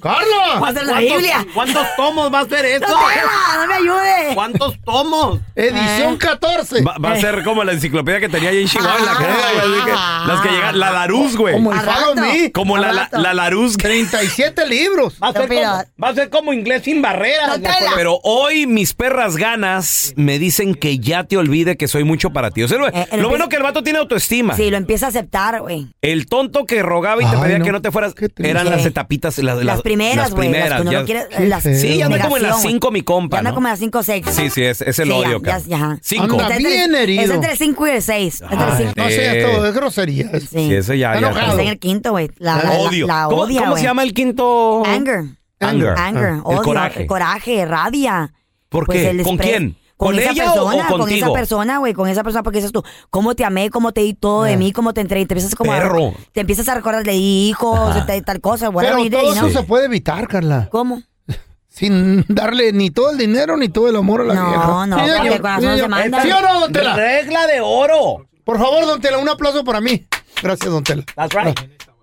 ¿Cuántos- 0.00 0.98
Biblia. 0.98 1.46
¿Cuántos 1.54 1.86
tomos 1.96 2.32
va 2.32 2.40
a 2.40 2.44
ser 2.46 2.64
eso? 2.66 2.86
¡No, 2.86 3.66
me 3.66 3.74
ayude! 3.74 4.34
¿Cuántos 4.34 4.80
tomos? 4.84 5.40
Edición 5.56 6.16
14. 6.16 6.82
Va, 6.82 6.96
va 6.98 7.12
a 7.12 7.16
ser 7.20 7.42
como 7.42 7.64
la 7.64 7.72
enciclopedia 7.72 8.20
que 8.20 8.28
tenía 8.28 8.50
ahí 8.50 8.62
en 8.62 8.68
Chihuahua 8.68 8.96
en 8.98 9.04
la 9.06 9.18
que 9.18 10.28
las 10.28 10.40
que 10.40 10.48
llegan, 10.50 10.78
la 10.78 10.90
Laruz, 10.92 11.36
güey. 11.36 11.54
Como 11.54 11.72
el 11.72 11.80
Follow. 11.80 12.14
Me. 12.14 12.52
Como 12.52 12.78
la, 12.78 12.92
la, 12.92 13.08
la 13.12 13.34
Laruz. 13.34 13.76
37 13.76 14.66
libros. 14.68 15.14
Va 15.22 15.28
a, 15.28 15.32
ser 15.32 15.48
como, 15.48 15.60
va 16.02 16.08
a 16.08 16.14
ser 16.14 16.30
como 16.30 16.52
inglés 16.52 16.82
sin 16.84 17.02
barreras. 17.02 17.58
Pero 17.96 18.20
hoy 18.22 18.66
mis 18.66 18.94
perras 18.94 19.36
ganas 19.36 20.12
me 20.28 20.38
dicen 20.38 20.74
que 20.74 20.98
ya 20.98 21.24
te 21.24 21.38
olvide 21.38 21.78
que 21.78 21.88
soy 21.88 22.04
mucho 22.04 22.34
para 22.34 22.50
ti. 22.50 22.62
O 22.62 22.68
sea, 22.68 22.76
lo, 22.76 22.86
Eh, 22.88 23.06
lo 23.12 23.22
lo 23.22 23.28
bueno 23.30 23.48
que 23.48 23.56
el 23.56 23.62
vato 23.62 23.82
tiene 23.82 23.98
autoestima. 23.98 24.54
Sí, 24.54 24.68
lo 24.68 24.76
empieza 24.76 25.06
a 25.06 25.08
aceptar, 25.08 25.62
güey. 25.62 25.86
El 26.02 26.26
tonto 26.26 26.66
que 26.66 26.82
rogaba 26.82 27.22
y 27.22 27.24
te 27.24 27.34
Ay, 27.34 27.42
pedía 27.42 27.58
no. 27.60 27.64
que 27.64 27.72
no 27.72 27.80
te 27.80 27.90
fueras 27.90 28.14
eran 28.36 28.68
las 28.68 28.84
etapitas, 28.84 29.38
las, 29.38 29.64
Las 29.64 29.80
primeras, 29.80 30.16
las 30.16 30.30
güey. 30.34 30.50
Las 30.50 30.58
primeras. 30.68 30.76
que 30.76 30.82
uno 30.82 30.92
ya- 30.92 30.98
no 31.00 31.04
quiere. 31.06 31.22
Qué 31.34 31.46
las-. 31.46 31.62
Sí, 31.62 32.02
anda 32.02 32.20
como 32.20 32.36
en 32.36 32.42
las. 32.42 32.60
5 32.60 32.90
mi 32.90 33.00
compa, 33.00 33.36
Ya 33.36 33.38
anda 33.38 33.50
¿no? 33.52 33.54
como 33.54 33.68
en 33.68 33.72
las 33.72 33.78
5 33.78 33.98
o 34.00 34.02
6. 34.02 34.26
Sí, 34.30 34.50
sí, 34.50 34.62
es, 34.64 34.82
es 34.82 34.98
el 34.98 35.06
Sí, 35.06 35.12
odio, 35.14 35.40
ya. 35.42 35.98
Cinco. 36.02 36.38
Anda 36.40 36.58
bien 36.58 36.94
herido. 36.94 37.22
Es 37.22 37.30
entre 37.30 37.56
5 37.56 37.86
y 37.86 37.90
el 37.90 38.02
6. 38.02 38.42
Entre 38.42 38.56
el 38.56 38.62
Ay, 38.62 38.76
cinco- 38.76 38.92
No 38.96 39.08
sé, 39.08 39.38
Eh. 39.40 39.42
todo 39.44 39.66
es 39.66 39.74
grosería. 39.74 40.30
Sí. 40.40 40.46
Sí, 40.46 40.74
ese 40.74 40.98
ya, 40.98 41.14
Está 41.14 41.26
enojado. 41.28 41.58
En 41.58 41.68
el 41.68 41.78
quinto, 41.78 42.10
güey. 42.10 42.30
La, 42.36 42.56
Odio. 42.78 43.06
la 43.06 43.24
¿Cómo, 43.30 43.42
odia, 43.42 43.60
cómo 43.60 43.70
güey. 43.72 43.82
se 43.82 43.88
llama 43.88 44.02
el 44.02 44.12
quinto? 44.12 44.84
Anger. 44.84 45.20
Anger. 45.60 45.94
Anger. 45.96 46.24
Ah. 46.36 46.40
Odio. 46.44 46.62
Coraje. 46.62 47.06
Coraje, 47.06 47.64
rabia. 47.64 48.34
¿Por 48.68 48.84
Pues 48.84 48.98
qué? 49.16 49.22
¿Con 49.22 49.38
quién? 49.38 49.76
Con, 49.98 50.12
¿Con 50.12 50.18
esa 50.20 50.30
ella 50.30 50.52
o- 50.52 50.62
o 50.64 50.70
persona, 50.70 50.88
con 50.88 51.10
esa 51.10 51.32
persona, 51.32 51.78
güey, 51.78 51.92
con 51.92 52.08
esa 52.08 52.22
persona, 52.22 52.42
porque 52.44 52.58
dices 52.60 52.72
tú, 52.72 52.82
¿cómo 53.10 53.34
te 53.34 53.44
amé? 53.44 53.68
¿Cómo 53.68 53.92
te 53.92 54.00
di 54.02 54.14
todo 54.14 54.44
de 54.44 54.54
Ah. 54.54 54.56
mí? 54.56 54.72
¿Cómo 54.72 54.94
te 54.94 55.00
entregué? 55.00 55.26
Te 55.26 55.34
empiezas 55.34 55.54
como 55.56 55.72
a- 55.72 55.76
Perro. 55.78 56.14
te 56.32 56.40
empiezas 56.40 56.68
a 56.68 56.74
recordar 56.76 57.02
de 57.04 57.14
hijos, 57.14 57.94
de 58.06 58.22
tal, 58.22 58.40
cosa, 58.40 58.70
Pero 58.72 58.96
you 58.98 59.04
did, 59.04 59.10
todo 59.12 59.32
eso 59.34 59.50
se 59.50 59.62
puede 59.64 59.86
evitar, 59.86 60.26
Carla. 60.28 60.68
¿Cómo? 60.70 61.02
sin 61.68 62.24
darle 62.28 62.72
ni 62.72 62.90
todo 62.90 63.10
el 63.10 63.18
dinero 63.18 63.56
ni 63.56 63.68
todo 63.68 63.88
el 63.88 63.96
amor 63.96 64.20
a 64.22 64.24
la 64.24 64.34
No, 64.34 64.48
vieja. 64.48 64.86
no, 64.86 64.98
Sí, 65.04 65.10
porque 65.18 65.40
corazón 65.40 65.62
sí, 65.62 65.66
se 65.68 65.74
señor. 65.74 65.88
manda. 65.90 66.22
¿Sí 66.22 66.30
o 66.30 66.40
no, 66.40 66.60
don 66.60 66.72
Tela? 66.72 66.96
Regla 66.96 67.46
de 67.46 67.60
oro. 67.60 68.26
Por 68.44 68.58
favor, 68.58 68.86
don 68.86 69.00
Tela, 69.00 69.18
un 69.18 69.28
aplauso 69.28 69.62
para 69.64 69.80
mí. 69.80 70.06
Gracias, 70.42 70.70
don 70.70 70.82
Tela. 70.84 71.04
That's 71.16 71.34
right. 71.34 71.58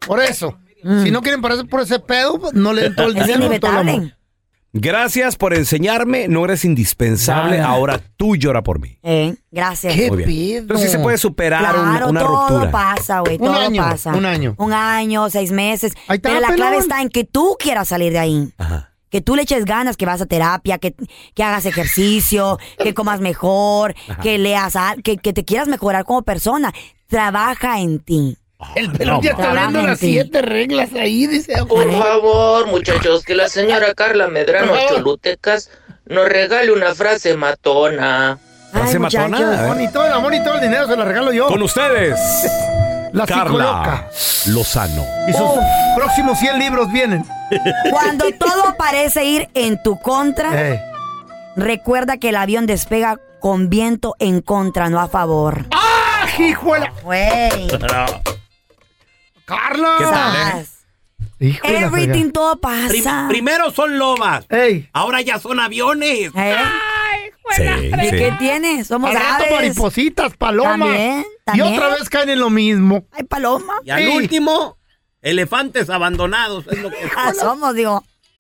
Por 0.06 0.20
eso. 0.22 0.58
Si 1.04 1.10
no 1.10 1.22
quieren 1.22 1.42
pararse 1.42 1.64
por 1.64 1.82
ese 1.82 1.98
pedo, 1.98 2.38
pues 2.40 2.54
no 2.54 2.72
le 2.72 2.84
den 2.84 2.96
todo 2.96 3.08
el 3.08 3.16
Mm. 3.16 3.18
Es 3.18 3.28
dinero, 3.28 3.60
todo 3.60 3.72
el 3.72 3.78
amor. 3.78 4.15
Gracias 4.78 5.38
por 5.38 5.54
enseñarme, 5.54 6.28
no 6.28 6.44
eres 6.44 6.66
indispensable, 6.66 7.60
Nada. 7.60 7.70
ahora 7.70 8.02
tú 8.18 8.36
llora 8.36 8.62
por 8.62 8.80
mí. 8.82 9.00
Eh, 9.04 9.34
gracias. 9.50 9.96
¿Qué 9.96 10.12
Muy 10.12 10.26
bien. 10.26 10.58
Entonces 10.64 10.88
sí 10.92 10.98
se 10.98 11.02
puede 11.02 11.18
superar 11.18 11.62
un- 11.78 11.90
Claro, 11.92 12.10
una 12.10 12.20
todo 12.20 12.50
ruptura. 12.50 12.72
pasa, 12.72 13.20
güey, 13.22 13.38
Un 13.40 13.46
todo 13.48 13.54
año, 13.58 13.82
pasa. 13.82 14.14
un 14.14 14.26
año. 14.26 14.54
Un 14.58 14.74
año, 14.74 15.30
seis 15.30 15.52
meses. 15.54 15.94
Ahí 16.10 16.18
está, 16.18 16.28
Pero 16.30 16.42
la 16.42 16.54
clave 16.54 16.78
está 16.78 17.02
en 17.02 17.08
que 17.08 17.24
tú 17.24 17.56
quieras 17.58 17.88
salir 17.88 18.12
de 18.12 18.20
ahí. 18.20 18.54
Ajá. 18.58 18.92
Que 19.10 19.22
tú 19.22 19.38
le 19.38 19.44
eches 19.44 19.64
ganas, 19.64 19.96
que 19.96 20.06
vas 20.06 20.20
a 20.22 20.26
terapia, 20.26 20.78
que, 20.78 20.94
que 21.34 21.44
hagas 21.44 21.66
ejercicio, 21.66 22.58
que 22.78 22.94
comas 22.94 23.22
mejor, 23.22 23.96
que 24.22 24.38
leas, 24.38 24.76
al- 24.76 25.02
que, 25.04 25.16
que 25.16 25.32
te 25.32 25.46
quieras 25.46 25.70
mejorar 25.70 26.04
como 26.04 26.24
persona. 26.24 26.74
Trabaja 27.08 27.80
en 27.80 28.00
ti. 28.00 28.38
El 28.76 28.92
pelón 28.92 29.22
ya 29.22 29.32
está 29.32 29.52
en 29.66 29.86
las 29.86 30.00
siete 30.00 30.42
reglas 30.42 30.90
ahí, 30.94 31.28
dice. 31.28 31.54
Por 31.66 31.92
favor, 31.92 32.68
muchachos, 32.68 33.24
que 33.24 33.36
la 33.36 33.50
señora 33.50 33.94
Carla 33.94 34.28
Medrano. 34.28 34.74
Cholutecas 34.90 35.70
nos 36.06 36.28
regale 36.30 36.72
una 36.72 36.96
frase 36.96 37.36
matona. 37.36 38.38
¿Frase 38.72 39.00
matona? 39.00 39.76
Ni 39.76 39.88
todo 39.90 40.06
el 40.06 40.14
amor 40.14 40.32
ni 40.32 40.44
todo 40.44 40.56
el 40.56 40.62
dinero 40.62 40.88
se 40.88 40.96
la 40.96 41.06
regalo 41.06 41.32
yo. 41.34 41.48
Con 41.48 41.62
ustedes, 41.62 42.18
La 43.14 43.26
psicoloca. 43.26 43.84
Carla 43.84 44.10
Lozano. 44.48 45.06
Y 45.28 45.34
sus 45.34 45.50
próximos 45.96 46.38
100 46.40 46.60
libros 46.60 46.92
vienen. 46.92 47.26
Cuando 47.92 48.26
todo 48.40 48.76
parece 48.78 49.24
ir 49.26 49.50
en 49.54 49.82
tu 49.82 50.00
contra, 50.00 50.70
Eh. 50.72 50.82
recuerda 51.56 52.18
que 52.18 52.30
el 52.30 52.36
avión 52.36 52.66
despega 52.66 53.18
con 53.40 53.70
viento 53.70 54.16
en 54.20 54.42
contra, 54.42 54.90
no 54.90 55.00
a 55.00 55.08
favor. 55.08 55.66
¡Ah, 55.72 56.26
hijuela! 56.40 56.92
Güey. 57.04 57.68
¡Carla! 59.46 59.96
¿Qué 59.98 60.04
tal, 60.06 60.60
eh? 60.60 60.66
Hijo 61.40 61.68
Everything 61.68 62.32
todo 62.32 62.60
Prim- 62.60 63.04
pasa. 63.04 63.26
primero 63.30 63.70
son 63.72 63.98
lobas. 64.00 64.46
¡Ey! 64.50 64.90
Ahora 64.94 65.22
ya 65.22 65.38
son 65.40 65.60
aviones. 65.60 66.32
¿Eh? 66.36 66.56
Sí, 67.56 67.62
¿Y 67.64 68.06
sí. 68.10 68.12
qué 68.12 68.34
tiene? 68.40 68.84
Somos 68.84 69.10
Al 69.12 69.16
rato 69.18 69.44
aves. 69.44 69.52
maripositas, 69.54 70.36
palomas. 70.36 70.80
También, 70.80 71.20
Y 71.22 71.44
también. 71.46 71.74
otra 71.74 71.90
vez 71.90 72.10
caen 72.10 72.30
en 72.30 72.40
lo 72.40 72.50
mismo. 72.50 73.06
Ay, 73.12 73.24
paloma. 73.24 73.74
Y 73.84 73.92
al 73.92 74.02
Sí. 74.04 74.08
último, 74.08 74.78
elefantes 75.22 75.90
abandonados. 75.90 76.66
Es 76.72 76.80
lo 76.80 76.90
que 76.90 76.98
Ah, 77.16 77.34
somos, 77.40 77.76
digo. 77.76 78.04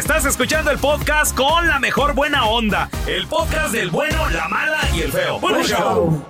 Estás 0.00 0.24
escuchando 0.24 0.70
el 0.70 0.78
podcast 0.78 1.36
con 1.36 1.68
la 1.68 1.78
mejor 1.78 2.14
buena 2.14 2.46
onda. 2.46 2.88
El 3.06 3.26
podcast 3.26 3.70
del 3.74 3.90
bueno, 3.90 4.30
la 4.30 4.48
mala 4.48 4.78
y 4.94 5.02
el 5.02 5.12
feo. 5.12 5.38
Bueno, 5.38 5.62
show. 5.62 6.24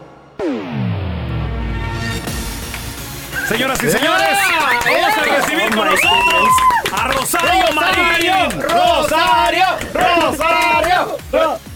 Señoras 3.49 3.81
y 3.85 3.89
señores, 3.91 4.39
vamos 4.85 5.19
a 5.19 5.37
recibir 5.37 5.71
con 5.77 5.87
nosotros 5.87 6.49
a 6.93 7.09
Rosario 7.12 7.65
Marín. 7.77 8.61
Rosario, 8.61 9.65
Rosario, 9.95 11.17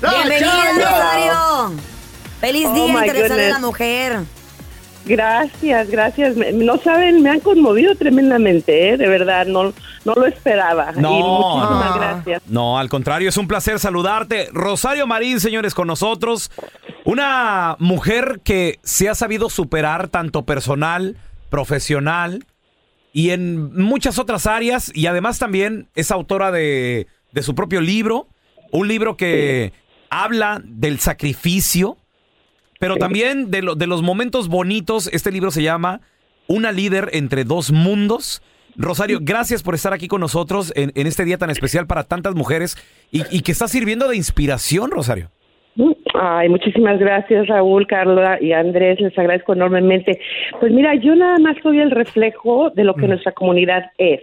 Bienvenida, 0.01 0.73
Rosario. 0.75 1.73
Feliz 2.41 2.67
Oh, 2.71 2.75
Día 2.75 2.85
my 2.93 3.07
Internacional 3.07 3.29
de 3.29 3.37
la 3.37 3.37
goodness. 3.45 3.61
Mujer. 3.61 4.19
Gracias, 5.07 5.89
gracias. 5.91 6.35
Me- 6.35 6.51
No 6.53 6.77
saben, 6.79 7.23
me 7.23 7.31
han 7.31 7.39
conmovido 7.41 7.95
tremendamente, 7.95 8.91
¿eh? 8.91 8.97
de 8.97 9.07
verdad, 9.07 9.47
no, 9.47 9.73
no 10.05 10.15
lo 10.15 10.27
esperaba. 10.27 10.93
No. 10.93 11.19
Y 11.19 11.23
muchísimas 11.23 11.91
Ah. 11.93 11.97
gracias. 11.97 12.43
No, 12.47 12.79
al 12.79 12.89
contrario, 12.89 13.29
es 13.29 13.37
un 13.37 13.49
placer 13.49 13.79
saludarte. 13.79 14.49
Rosario 14.53 15.07
Marín, 15.07 15.41
señores, 15.41 15.75
con 15.75 15.87
nosotros. 15.87 16.51
Una 17.05 17.77
mujer 17.79 18.41
que 18.45 18.79
se 18.83 19.09
ha 19.09 19.15
sabido 19.15 19.51
superar 19.51 20.09
tanto 20.09 20.45
personal, 20.45 21.17
profesional 21.51 22.45
y 23.13 23.31
en 23.31 23.75
muchas 23.81 24.19
otras 24.19 24.47
áreas. 24.47 24.91
Y 24.95 25.07
además 25.07 25.39
también 25.39 25.89
es 25.95 26.11
autora 26.11 26.51
de, 26.51 27.07
de 27.33 27.43
su 27.43 27.55
propio 27.55 27.81
libro. 27.81 28.29
Un 28.73 28.89
libro 28.89 29.17
que 29.17 29.73
habla 30.11 30.61
del 30.65 30.99
sacrificio, 31.01 31.97
pero 32.81 32.97
también 32.97 33.51
de, 33.51 33.63
lo- 33.63 33.75
de 33.77 33.87
los 33.87 34.03
momentos 34.03 34.49
bonitos. 34.49 35.09
Este 35.13 35.31
libro 35.31 35.51
se 35.51 35.63
llama 35.63 36.01
Una 36.47 36.73
líder 36.73 37.11
entre 37.13 37.45
dos 37.45 37.71
mundos. 37.71 38.43
Rosario, 38.77 39.19
gracias 39.23 39.63
por 39.63 39.75
estar 39.75 39.93
aquí 39.93 40.09
con 40.09 40.21
nosotros 40.21 40.73
en, 40.77 40.93
en 40.95 41.07
este 41.07 41.25
día 41.25 41.39
tan 41.39 41.51
especial 41.51 41.87
para 41.87 42.05
tantas 42.05 42.35
mujeres 42.35 42.77
y, 43.13 43.23
y 43.31 43.43
que 43.43 43.53
está 43.53 43.69
sirviendo 43.69 44.09
de 44.09 44.17
inspiración, 44.17 44.91
Rosario. 44.91 45.31
Ay, 46.15 46.49
muchísimas 46.49 46.99
gracias, 47.01 47.49
Raúl, 47.49 47.87
Carla 47.87 48.39
y 48.41 48.53
Andrés, 48.53 49.01
les 49.01 49.19
agradezco 49.19 49.53
enormemente. 49.53 50.21
Pues 50.61 50.73
mira, 50.73 50.95
yo 50.95 51.17
nada 51.17 51.39
más 51.39 51.57
soy 51.63 51.81
el 51.81 51.91
reflejo 51.91 52.71
de 52.71 52.85
lo 52.85 52.95
que 52.95 53.09
nuestra 53.09 53.33
comunidad 53.33 53.91
es. 53.99 54.21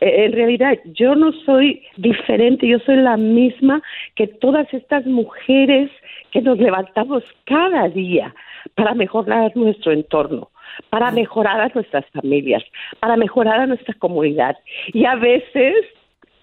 Eh, 0.00 0.24
En 0.24 0.32
realidad, 0.32 0.76
yo 0.94 1.14
no 1.14 1.32
soy 1.46 1.82
diferente, 1.96 2.66
yo 2.66 2.78
soy 2.80 2.96
la 2.96 3.16
misma 3.16 3.80
que 4.16 4.26
todas 4.26 4.72
estas 4.74 5.06
mujeres 5.06 5.90
que 6.32 6.42
nos 6.42 6.58
levantamos 6.58 7.22
cada 7.44 7.88
día 7.88 8.34
para 8.74 8.94
mejorar 8.94 9.52
nuestro 9.56 9.92
entorno, 9.92 10.50
para 10.90 11.10
mejorar 11.10 11.60
a 11.60 11.68
nuestras 11.68 12.04
familias, 12.10 12.62
para 13.00 13.16
mejorar 13.16 13.60
a 13.60 13.66
nuestra 13.66 13.94
comunidad. 13.94 14.56
Y 14.92 15.04
a 15.04 15.14
veces, 15.14 15.74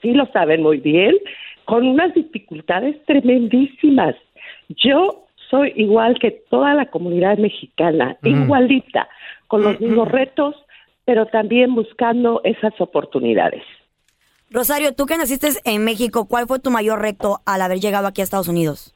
sí 0.02 0.14
lo 0.14 0.26
saben 0.28 0.62
muy 0.62 0.78
bien, 0.78 1.16
con 1.66 1.86
unas 1.86 2.14
dificultades 2.14 2.96
tremendísimas. 3.06 4.16
Yo 4.70 5.26
soy 5.50 5.74
igual 5.76 6.18
que 6.20 6.32
toda 6.50 6.74
la 6.74 6.88
comunidad 6.88 7.38
mexicana, 7.38 8.18
igualita, 8.24 9.08
con 9.48 9.64
los 9.64 9.80
mismos 9.80 10.08
retos, 10.10 10.56
pero 11.06 11.28
también 11.28 11.76
buscando 11.76 12.42
esas 12.44 12.74
oportunidades. 12.80 13.64
Rosario, 14.50 14.94
tú 14.94 15.06
que 15.06 15.18
naciste 15.18 15.50
en 15.66 15.84
México, 15.84 16.28
¿cuál 16.28 16.48
fue 16.48 16.60
tu 16.60 16.72
mayor 16.72 17.02
reto 17.02 17.42
al 17.46 17.62
haber 17.62 17.80
llegado 17.80 18.08
aquí 18.08 18.22
a 18.22 18.24
Estados 18.24 18.48
Unidos? 18.48 18.95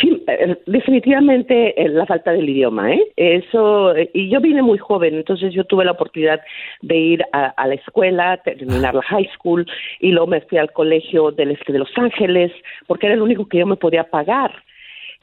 Sí, 0.00 0.22
eh, 0.26 0.56
definitivamente 0.66 1.80
eh, 1.80 1.88
la 1.88 2.06
falta 2.06 2.32
del 2.32 2.48
idioma, 2.48 2.92
¿eh? 2.92 3.02
Eso, 3.16 3.94
eh, 3.94 4.10
y 4.12 4.28
yo 4.28 4.40
vine 4.40 4.62
muy 4.62 4.78
joven, 4.78 5.14
entonces 5.14 5.52
yo 5.52 5.64
tuve 5.64 5.84
la 5.84 5.92
oportunidad 5.92 6.40
de 6.82 6.96
ir 6.96 7.24
a, 7.32 7.46
a 7.46 7.66
la 7.66 7.74
escuela, 7.74 8.36
terminar 8.38 8.94
la 8.94 9.02
high 9.02 9.28
school, 9.34 9.66
y 10.00 10.10
luego 10.10 10.26
me 10.26 10.40
fui 10.42 10.58
al 10.58 10.72
colegio 10.72 11.30
del 11.30 11.52
este 11.52 11.72
de 11.72 11.80
Los 11.80 11.96
Ángeles, 11.96 12.52
porque 12.86 13.06
era 13.06 13.14
el 13.14 13.22
único 13.22 13.46
que 13.48 13.58
yo 13.58 13.66
me 13.66 13.76
podía 13.76 14.04
pagar. 14.04 14.52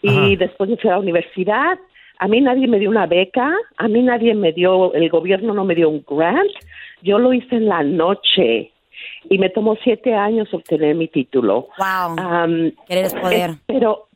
Y 0.02 0.10
Ajá. 0.10 0.28
después 0.38 0.70
me 0.70 0.78
fui 0.78 0.90
a 0.90 0.94
la 0.94 1.00
universidad, 1.00 1.78
a 2.20 2.28
mí 2.28 2.42
nadie 2.42 2.68
me 2.68 2.80
dio 2.80 2.90
una 2.90 3.06
beca, 3.06 3.54
a 3.78 3.88
mí 3.88 4.02
nadie 4.02 4.34
me 4.36 4.52
dio, 4.52 4.94
el 4.94 5.10
gobierno 5.10 5.54
no 5.54 5.66
me 5.66 5.76
dio 5.76 5.90
un 5.90 6.04
grant, 6.08 6.52
yo 7.02 7.20
lo 7.20 7.34
hice 7.34 7.56
en 7.56 7.68
la 7.68 7.84
noche. 7.84 8.72
Y 9.30 9.38
me 9.38 9.50
tomó 9.50 9.76
siete 9.84 10.14
años 10.14 10.54
obtener 10.54 10.96
mi 10.96 11.08
título. 11.08 11.70
Wow. 11.78 12.74
Querer 12.88 13.06
es 13.06 13.14
poder. 13.14 13.50
Eh, 13.52 13.54
pero, 13.66 14.08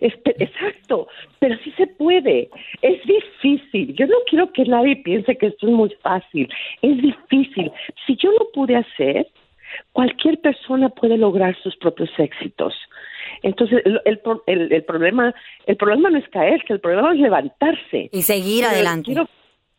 este, 0.00 0.34
exacto, 0.42 1.08
pero 1.38 1.56
sí 1.64 1.72
se 1.76 1.86
puede. 1.86 2.48
Es 2.82 3.00
difícil. 3.06 3.94
Yo 3.96 4.06
no 4.06 4.16
quiero 4.28 4.52
que 4.52 4.64
nadie 4.64 4.96
piense 4.96 5.36
que 5.36 5.46
esto 5.46 5.66
es 5.66 5.72
muy 5.72 5.90
fácil. 6.02 6.48
Es 6.82 6.96
difícil. 6.98 7.70
Si 8.06 8.16
yo 8.16 8.30
lo 8.32 8.50
pude 8.52 8.76
hacer, 8.76 9.26
cualquier 9.92 10.40
persona 10.40 10.88
puede 10.88 11.16
lograr 11.18 11.56
sus 11.62 11.76
propios 11.76 12.10
éxitos. 12.18 12.74
Entonces, 13.42 13.82
el, 13.84 14.00
el, 14.04 14.20
el- 14.46 14.72
el 14.72 14.84
problema, 14.84 15.34
el 15.66 15.76
problema 15.76 16.10
no 16.10 16.18
es 16.18 16.28
caerse, 16.28 16.72
el 16.74 16.80
problema 16.80 17.12
es 17.12 17.20
levantarse. 17.20 18.08
Y 18.12 18.22
seguir 18.22 18.64
adelante. 18.64 19.06
quiero- 19.06 19.28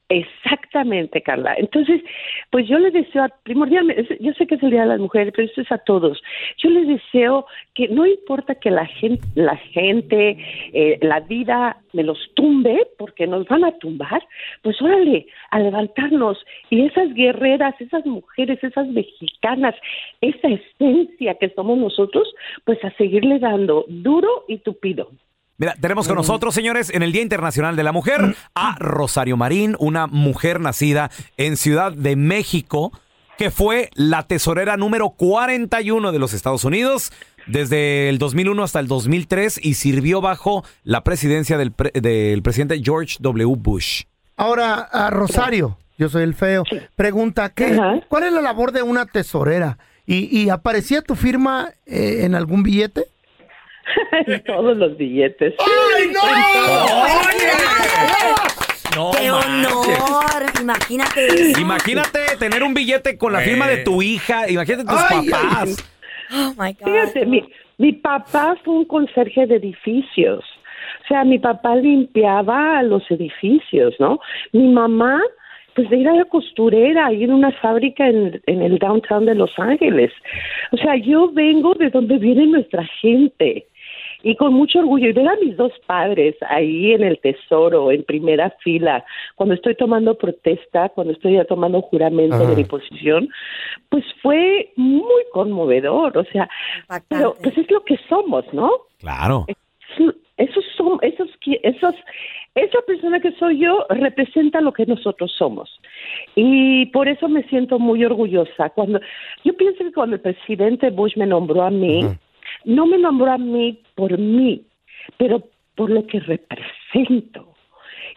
Exactamente, 0.07 1.23
Carla. 1.23 1.55
Entonces, 1.57 1.99
pues 2.51 2.67
yo 2.67 2.77
les 2.77 2.93
deseo, 2.93 3.23
a- 3.23 3.29
primordialmente, 3.43 4.17
yo 4.21 4.33
sé 4.33 4.45
que 4.45 4.53
es 4.55 4.61
el 4.63 4.69
Día 4.69 4.81
de 4.81 4.87
las 4.89 4.99
Mujeres, 4.99 5.33
pero 5.35 5.47
esto 5.47 5.61
es 5.61 5.71
a 5.71 5.79
todos. 5.79 6.21
Yo 6.57 6.69
les 6.69 6.87
deseo 6.87 7.47
que 7.73 7.87
no 7.87 8.05
importa 8.05 8.53
que 8.53 8.69
la 8.69 8.85
gente, 8.85 9.25
la 9.33 9.57
gente, 9.57 10.37
eh, 10.73 10.99
la 11.01 11.21
vida 11.21 11.77
me 11.93 12.03
los 12.03 12.19
tumbe, 12.35 12.85
porque 12.99 13.25
nos 13.25 13.47
van 13.47 13.63
a 13.65 13.71
tumbar, 13.79 14.21
pues 14.61 14.79
órale, 14.79 15.25
a 15.49 15.59
levantarnos. 15.59 16.37
Y 16.69 16.85
esas 16.85 17.11
guerreras, 17.15 17.73
esas 17.81 18.05
mujeres, 18.05 18.63
esas 18.63 18.87
mexicanas, 18.87 19.73
esa 20.21 20.49
esencia 20.49 21.33
que 21.35 21.49
somos 21.49 21.79
nosotros, 21.79 22.31
pues 22.63 22.83
a 22.85 22.91
seguirle 22.91 23.39
dando 23.39 23.85
duro 23.87 24.45
y 24.47 24.59
tupido. 24.59 25.09
Mira, 25.57 25.75
tenemos 25.79 26.07
con 26.07 26.17
nosotros, 26.17 26.53
señores, 26.53 26.89
en 26.93 27.01
el 27.01 27.11
Día 27.13 27.21
Internacional 27.21 27.75
de 27.77 27.83
la 27.83 27.91
Mujer, 27.93 28.35
a 28.55 28.75
Rosario 28.77 29.37
Marín, 29.37 29.75
una 29.79 30.05
mujer 30.07 30.59
nacida 30.59 31.09
en 31.37 31.55
Ciudad 31.55 31.93
de 31.93 32.15
México, 32.17 32.91
que 33.37 33.51
fue 33.51 33.89
la 33.93 34.23
tesorera 34.23 34.75
número 34.75 35.11
41 35.11 36.11
de 36.11 36.19
los 36.19 36.33
Estados 36.33 36.63
Unidos 36.65 37.11
desde 37.47 38.09
el 38.09 38.17
2001 38.17 38.63
hasta 38.63 38.79
el 38.79 38.87
2003 38.87 39.59
y 39.63 39.75
sirvió 39.75 40.19
bajo 40.19 40.65
la 40.83 41.03
presidencia 41.03 41.57
del, 41.57 41.71
pre- 41.71 41.91
del 41.93 42.41
presidente 42.41 42.81
George 42.83 43.17
W. 43.19 43.55
Bush. 43.57 44.03
Ahora, 44.35 44.75
a 44.91 45.09
Rosario, 45.09 45.77
yo 45.97 46.09
soy 46.09 46.23
el 46.23 46.33
feo, 46.33 46.63
pregunta, 46.95 47.49
¿qué, 47.49 47.77
¿cuál 48.09 48.23
es 48.23 48.33
la 48.33 48.41
labor 48.41 48.71
de 48.73 48.81
una 48.83 49.05
tesorera? 49.05 49.77
¿Y, 50.05 50.37
y 50.37 50.49
aparecía 50.49 51.01
tu 51.01 51.15
firma 51.15 51.71
eh, 51.85 52.21
en 52.23 52.35
algún 52.35 52.63
billete? 52.63 53.05
En 54.25 54.43
todos 54.45 54.75
los 54.77 54.97
billetes. 54.97 55.53
¡Ay, 55.59 56.11
No 58.95 59.11
¡Qué 59.11 59.29
manches. 59.29 59.99
honor! 59.99 60.45
Imagínate 60.61 61.25
eso. 61.27 61.59
Imagínate 61.61 62.19
tener 62.39 62.63
un 62.63 62.73
billete 62.73 63.17
con 63.17 63.33
la 63.33 63.39
firma 63.41 63.67
de 63.67 63.77
tu 63.77 64.01
hija, 64.01 64.49
imagínate 64.49 64.85
tus 64.85 65.01
Ay, 65.09 65.29
papás. 65.29 65.91
Oh 66.33 66.53
my 66.57 66.73
God. 66.73 66.85
Fíjate, 66.85 67.25
mi, 67.25 67.43
mi 67.77 67.93
papá 67.93 68.55
fue 68.63 68.73
un 68.73 68.85
conserje 68.85 69.45
de 69.47 69.55
edificios. 69.57 70.43
O 71.03 71.07
sea, 71.07 71.23
mi 71.23 71.37
papá 71.37 71.75
limpiaba 71.75 72.81
los 72.83 73.03
edificios, 73.11 73.93
¿no? 73.99 74.19
Mi 74.53 74.67
mamá, 74.69 75.21
pues 75.75 75.91
era 75.91 76.13
la 76.13 76.25
costurera 76.25 77.07
ahí 77.07 77.23
en 77.25 77.33
una 77.33 77.51
fábrica 77.51 78.07
en, 78.07 78.41
en 78.47 78.61
el 78.63 78.79
downtown 78.79 79.25
de 79.25 79.35
Los 79.35 79.51
Ángeles. 79.59 80.11
O 80.71 80.77
sea, 80.77 80.95
yo 80.95 81.29
vengo 81.31 81.75
de 81.75 81.89
donde 81.91 82.17
viene 82.17 82.47
nuestra 82.47 82.83
gente. 83.01 83.67
Y 84.27 84.35
con 84.37 84.53
mucho 84.55 84.79
orgullo, 84.79 85.07
y 85.07 85.13
ver 85.13 85.27
a 85.27 85.35
mis 85.35 85.55
dos 85.55 85.71
padres 85.85 86.35
ahí 86.49 86.93
en 86.93 87.03
el 87.03 87.19
tesoro, 87.19 87.91
en 87.91 88.03
primera 88.03 88.49
fila, 88.63 89.05
cuando 89.35 89.53
estoy 89.53 89.75
tomando 89.75 90.17
protesta, 90.17 90.89
cuando 90.89 91.13
estoy 91.13 91.33
ya 91.35 91.45
tomando 91.45 91.83
juramento 91.83 92.35
Ajá. 92.37 92.49
de 92.49 92.55
mi 92.55 92.63
posición, 92.63 93.29
pues 93.89 94.03
fue 94.23 94.71
muy 94.77 95.21
conmovedor, 95.31 96.17
o 96.17 96.23
sea, 96.31 96.49
pero 97.07 97.35
pues 97.43 97.55
es 97.55 97.69
lo 97.69 97.83
que 97.83 97.97
somos, 98.09 98.43
¿no? 98.51 98.71
Claro. 98.99 99.45
Eso- 99.47 100.13
Esos 100.37 100.65
son, 100.75 100.97
esos, 101.01 101.29
esos, 101.63 101.95
esa 102.55 102.81
persona 102.85 103.21
que 103.21 103.31
soy 103.39 103.59
yo 103.59 103.85
representa 103.89 104.59
lo 104.59 104.73
que 104.73 104.85
nosotros 104.85 105.31
somos. 105.37 105.79
Y 106.35 106.87
por 106.87 107.07
eso 107.07 107.29
me 107.29 107.43
siento 107.43 107.79
muy 107.79 108.03
orgullosa. 108.03 108.69
Cuando, 108.71 108.99
yo 109.45 109.53
pienso 109.55 109.83
que 109.85 109.93
cuando 109.93 110.17
el 110.17 110.21
presidente 110.21 110.89
Bush 110.89 111.15
me 111.15 111.25
nombró 111.25 111.61
a 111.63 111.69
mí, 111.69 112.01
no 112.65 112.85
me 112.85 112.97
nombró 112.97 113.31
a 113.31 113.37
mí 113.37 113.79
por 113.95 114.17
mí, 114.17 114.63
pero 115.17 115.43
por 115.75 115.89
lo 115.89 116.05
que 116.07 116.19
represento. 116.19 117.55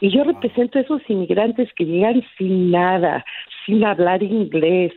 Y 0.00 0.11
yo 0.11 0.24
represento 0.24 0.78
a 0.78 0.82
esos 0.82 1.02
inmigrantes 1.08 1.72
que 1.74 1.84
llegan 1.84 2.22
sin 2.37 2.70
nada, 2.70 3.24
sin 3.66 3.84
hablar 3.84 4.22
inglés. 4.22 4.92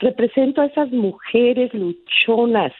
Represento 0.00 0.62
a 0.62 0.66
esas 0.66 0.90
mujeres 0.92 1.72
luchonas. 1.74 2.72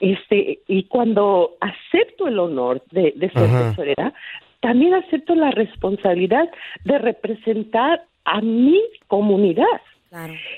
Este, 0.00 0.60
y 0.68 0.84
cuando 0.84 1.56
acepto 1.60 2.28
el 2.28 2.38
honor 2.38 2.82
de, 2.90 3.14
de 3.16 3.30
ser 3.30 3.44
Ajá. 3.44 3.70
tesorera, 3.70 4.12
también 4.60 4.94
acepto 4.94 5.34
la 5.34 5.50
responsabilidad 5.52 6.50
de 6.84 6.98
representar 6.98 8.02
a 8.24 8.40
mi 8.40 8.82
comunidad. 9.06 9.80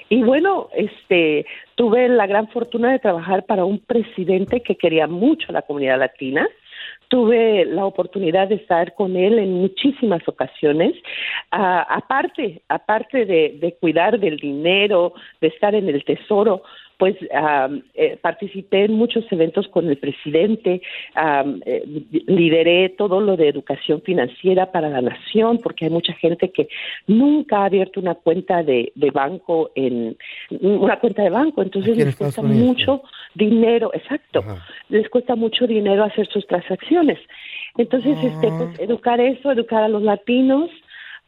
Y 0.09 0.23
bueno, 0.23 0.68
este, 0.75 1.47
tuve 1.75 2.09
la 2.09 2.27
gran 2.27 2.49
fortuna 2.49 2.92
de 2.92 2.99
trabajar 2.99 3.44
para 3.47 3.64
un 3.64 3.79
presidente 3.79 4.62
que 4.62 4.77
quería 4.77 5.07
mucho 5.07 5.49
a 5.49 5.53
la 5.53 5.62
comunidad 5.62 5.99
latina. 5.99 6.49
Tuve 7.09 7.64
la 7.64 7.87
oportunidad 7.87 8.49
de 8.49 8.57
estar 8.57 8.94
con 8.94 9.16
él 9.16 9.38
en 9.38 9.55
muchísimas 9.55 10.27
ocasiones. 10.29 10.94
Ah, 11.51 11.87
aparte, 11.88 12.62
aparte 12.68 13.25
de, 13.25 13.59
de 13.61 13.75
cuidar 13.81 14.21
del 14.21 14.37
dinero, 14.37 15.14
de 15.40 15.49
estar 15.49 15.75
en 15.75 15.88
el 15.88 16.05
tesoro, 16.05 16.62
pues 16.99 17.17
ah, 17.33 17.69
eh, 17.95 18.19
participé 18.21 18.85
en 18.85 18.95
muchos 18.95 19.25
eventos 19.31 19.69
con 19.69 19.89
el 19.89 19.97
presidente, 19.97 20.83
ah, 21.15 21.45
eh, 21.65 21.83
lideré 22.27 22.91
todo 22.91 23.21
lo 23.21 23.37
de 23.37 23.49
educación 23.49 24.03
financiera 24.03 24.73
para 24.73 24.89
la 24.89 25.01
nación, 25.01 25.59
porque 25.63 25.87
hay 25.87 25.91
mucha 25.91 26.13
gente 26.15 26.51
que 26.51 26.69
nunca 27.07 27.59
ha 27.59 27.67
abierto 27.67 28.01
una 28.01 28.17
cuenta 28.17 28.63
de, 28.63 28.93
de 28.95 29.11
banco 29.11 29.71
en 29.75 30.17
una 30.61 30.99
cuenta 30.99 31.23
de 31.23 31.31
banco, 31.31 31.63
entonces 31.63 31.97
les 31.97 32.17
cuesta 32.17 32.43
mucho 32.43 33.03
dinero, 33.35 33.91
exacto, 33.95 34.45
les 34.89 35.09
cuesta 35.09 35.37
mucho 35.37 35.67
dinero 35.67 36.05
hacer 36.05 36.27
sus 36.29 36.47
transacciones. 36.47 37.19
Entonces, 37.77 38.19
este, 38.23 38.49
pues, 38.49 38.79
educar 38.81 39.21
eso, 39.21 39.53
educar 39.53 39.85
a 39.85 39.89
los 39.89 40.03
latinos. 40.03 40.69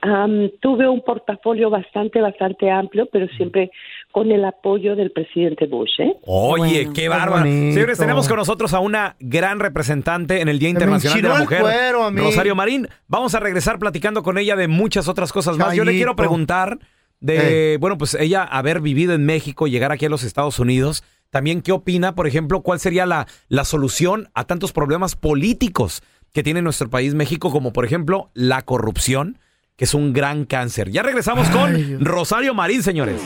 Am, 0.03 0.51
tuve 0.61 0.89
un 0.89 1.03
portafolio 1.03 1.69
bastante, 1.69 2.23
bastante 2.23 2.71
amplio, 2.71 3.07
pero 3.13 3.29
siempre 3.37 3.71
con 4.13 4.33
el 4.33 4.45
apoyo 4.45 4.97
del 4.97 5.13
presidente 5.13 5.67
Bush. 5.67 6.01
¿eh? 6.01 6.17
Oye, 6.27 6.91
qué 6.95 7.09
bárbaro. 7.09 7.45
Señores, 7.45 7.99
tenemos 7.99 8.29
con 8.29 8.37
nosotros 8.39 8.75
a 8.75 8.81
una 8.81 9.17
gran 9.21 9.61
representante 9.61 10.41
en 10.41 10.49
el 10.49 10.59
Día 10.59 10.69
Internacional 10.69 11.23
de 11.23 11.29
la 11.29 11.39
Mujer, 11.39 11.63
cuero. 11.63 12.11
Rosario 12.11 12.55
Marín. 12.55 12.89
Vamos 13.07 13.35
a 13.35 13.41
regresar 13.41 13.79
platicando 13.79 14.23
con 14.23 14.39
ella 14.39 14.57
de 14.57 14.69
muchas 14.69 15.09
otras 15.09 15.33
cosas 15.33 15.57
más. 15.59 15.75
Yo 15.75 15.85
le 15.85 15.93
quiero 15.93 16.17
preguntar 16.17 16.79
de, 17.21 17.77
bueno, 17.81 17.99
pues 17.99 18.15
ella 18.15 18.43
haber 18.43 18.81
vivido 18.81 19.15
en 19.15 19.25
México, 19.25 19.67
llegar 19.67 19.93
aquí 19.93 20.07
a 20.07 20.11
los 20.11 20.25
Estados 20.25 20.59
Unidos. 20.59 21.05
También, 21.31 21.63
¿qué 21.63 21.71
opina, 21.71 22.17
por 22.17 22.27
ejemplo, 22.27 22.63
cuál 22.63 22.81
sería 22.81 23.07
la, 23.07 23.29
la 23.49 23.65
solución 23.65 24.31
a 24.35 24.45
tantos 24.45 24.73
problemas 24.73 25.15
políticos 25.15 26.03
que 26.33 26.43
tiene 26.43 26.63
nuestro 26.63 26.91
país 26.91 27.15
México, 27.15 27.53
como 27.53 27.73
por 27.73 27.85
ejemplo 27.85 28.31
la 28.35 28.63
corrupción, 28.63 29.39
que 29.77 29.85
es 29.85 29.95
un 29.95 30.13
gran 30.13 30.45
cáncer? 30.45 30.91
Ya 30.91 31.03
regresamos 31.05 31.49
con 31.51 32.05
Rosario 32.05 32.55
Marín, 32.55 32.83
señores. 32.83 33.23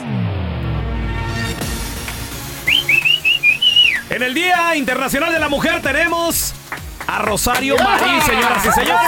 En 4.15 4.23
el 4.23 4.33
Día 4.33 4.77
Internacional 4.77 5.33
de 5.33 5.39
la 5.39 5.49
Mujer 5.49 5.81
tenemos 5.81 6.53
a 7.05 7.19
Rosario 7.19 7.75
Marín, 7.77 8.21
señoras 8.21 8.65
y 8.65 8.71
señores. 8.71 9.03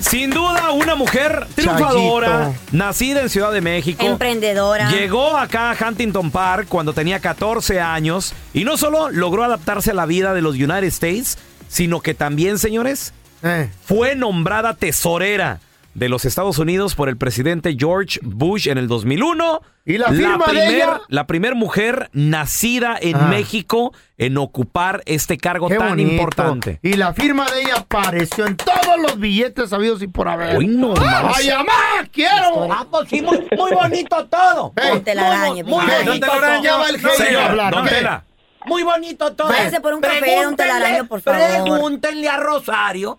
Sin 0.00 0.30
duda, 0.30 0.72
una 0.72 0.96
mujer 0.96 1.46
triunfadora, 1.54 2.26
Chayito. 2.46 2.60
nacida 2.72 3.20
en 3.20 3.28
Ciudad 3.30 3.52
de 3.52 3.60
México. 3.60 4.04
Emprendedora. 4.04 4.90
Llegó 4.90 5.36
acá 5.36 5.70
a 5.70 5.88
Huntington 5.88 6.32
Park 6.32 6.66
cuando 6.68 6.92
tenía 6.92 7.20
14 7.20 7.80
años 7.80 8.34
y 8.52 8.64
no 8.64 8.76
solo 8.76 9.10
logró 9.10 9.44
adaptarse 9.44 9.92
a 9.92 9.94
la 9.94 10.06
vida 10.06 10.34
de 10.34 10.42
los 10.42 10.56
United 10.56 10.82
States, 10.88 11.38
sino 11.68 12.00
que 12.00 12.12
también, 12.14 12.58
señores, 12.58 13.14
Eh. 13.44 13.70
fue 13.84 14.16
nombrada 14.16 14.74
tesorera 14.74 15.60
de 15.94 16.08
los 16.08 16.24
Estados 16.24 16.58
Unidos 16.58 16.94
por 16.94 17.08
el 17.08 17.16
presidente 17.16 17.76
George 17.78 18.18
Bush 18.22 18.68
en 18.68 18.78
el 18.78 18.88
2001. 18.88 19.60
¿Y 19.84 19.98
la 19.98 20.08
firma 20.08 20.38
de 20.46 20.52
primer, 20.52 20.70
ella? 20.74 21.00
La 21.08 21.26
primer 21.26 21.54
mujer 21.56 22.08
nacida 22.12 22.96
en 23.00 23.16
Ah. 23.16 23.26
México 23.26 23.92
en 24.16 24.38
ocupar 24.38 25.02
este 25.06 25.36
cargo 25.38 25.68
Qué 25.68 25.76
tan 25.76 25.90
bonito. 25.90 26.12
importante. 26.12 26.78
Y 26.82 26.94
la 26.94 27.12
firma 27.14 27.50
de 27.50 27.62
ella 27.62 27.74
apareció 27.78 28.46
en 28.46 28.56
todos 28.56 28.96
los 29.02 29.18
billetes 29.18 29.70
sabidos 29.70 30.00
y 30.02 30.06
por 30.06 30.28
haber. 30.28 30.56
Uy, 30.56 30.68
no 30.68 30.94
más. 30.94 31.36
¡Ay, 31.38 31.48
mamá! 31.50 31.72
¡Quiero! 32.12 32.72
Ah, 32.72 32.86
pues 32.90 33.08
sí, 33.08 33.20
muy, 33.22 33.38
muy 33.58 33.72
bonito 33.72 34.24
todo. 34.26 34.72
Ey, 34.76 34.88
Don 34.90 35.02
Telaraño, 35.04 35.64
muy 35.64 35.84
venga. 35.84 36.04
bonito 36.04 36.26
todo. 36.26 36.62
ya 36.62 36.76
va 36.76 36.88
el 36.88 37.02
No, 37.02 37.08
genio 37.10 37.26
Señor, 37.26 37.42
a 37.42 37.46
hablar, 37.50 37.74
don 37.74 37.82
¿ok? 37.84 37.88
Tela. 37.90 38.24
Muy 38.64 38.84
bonito 38.84 39.32
todo. 39.32 39.48
Váyase 39.48 39.80
por 39.80 39.92
un 39.94 40.00
café, 40.00 40.44
don 40.44 40.54
Telaraño, 40.54 41.06
por 41.08 41.20
favor. 41.20 41.40
Pregúntenle 41.64 42.28
a 42.28 42.36
Rosario 42.36 43.18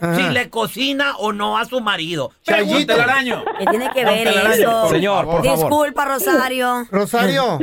Ajá. 0.00 0.14
si 0.16 0.22
le 0.30 0.50
cocina 0.50 1.16
o 1.18 1.32
no 1.32 1.56
a 1.58 1.64
su 1.64 1.80
marido. 1.80 2.30
Chayito. 2.42 2.66
Pregúntenle. 2.66 2.94
Telaraño. 3.02 3.44
¿Qué 3.58 3.66
tiene 3.66 3.90
que 3.94 4.04
ver 4.04 4.28
eso? 4.28 4.88
Señor, 4.88 5.24
por 5.24 5.44
favor. 5.44 5.58
Disculpa, 5.58 6.04
Rosario. 6.06 6.84
Rosario. 6.90 7.58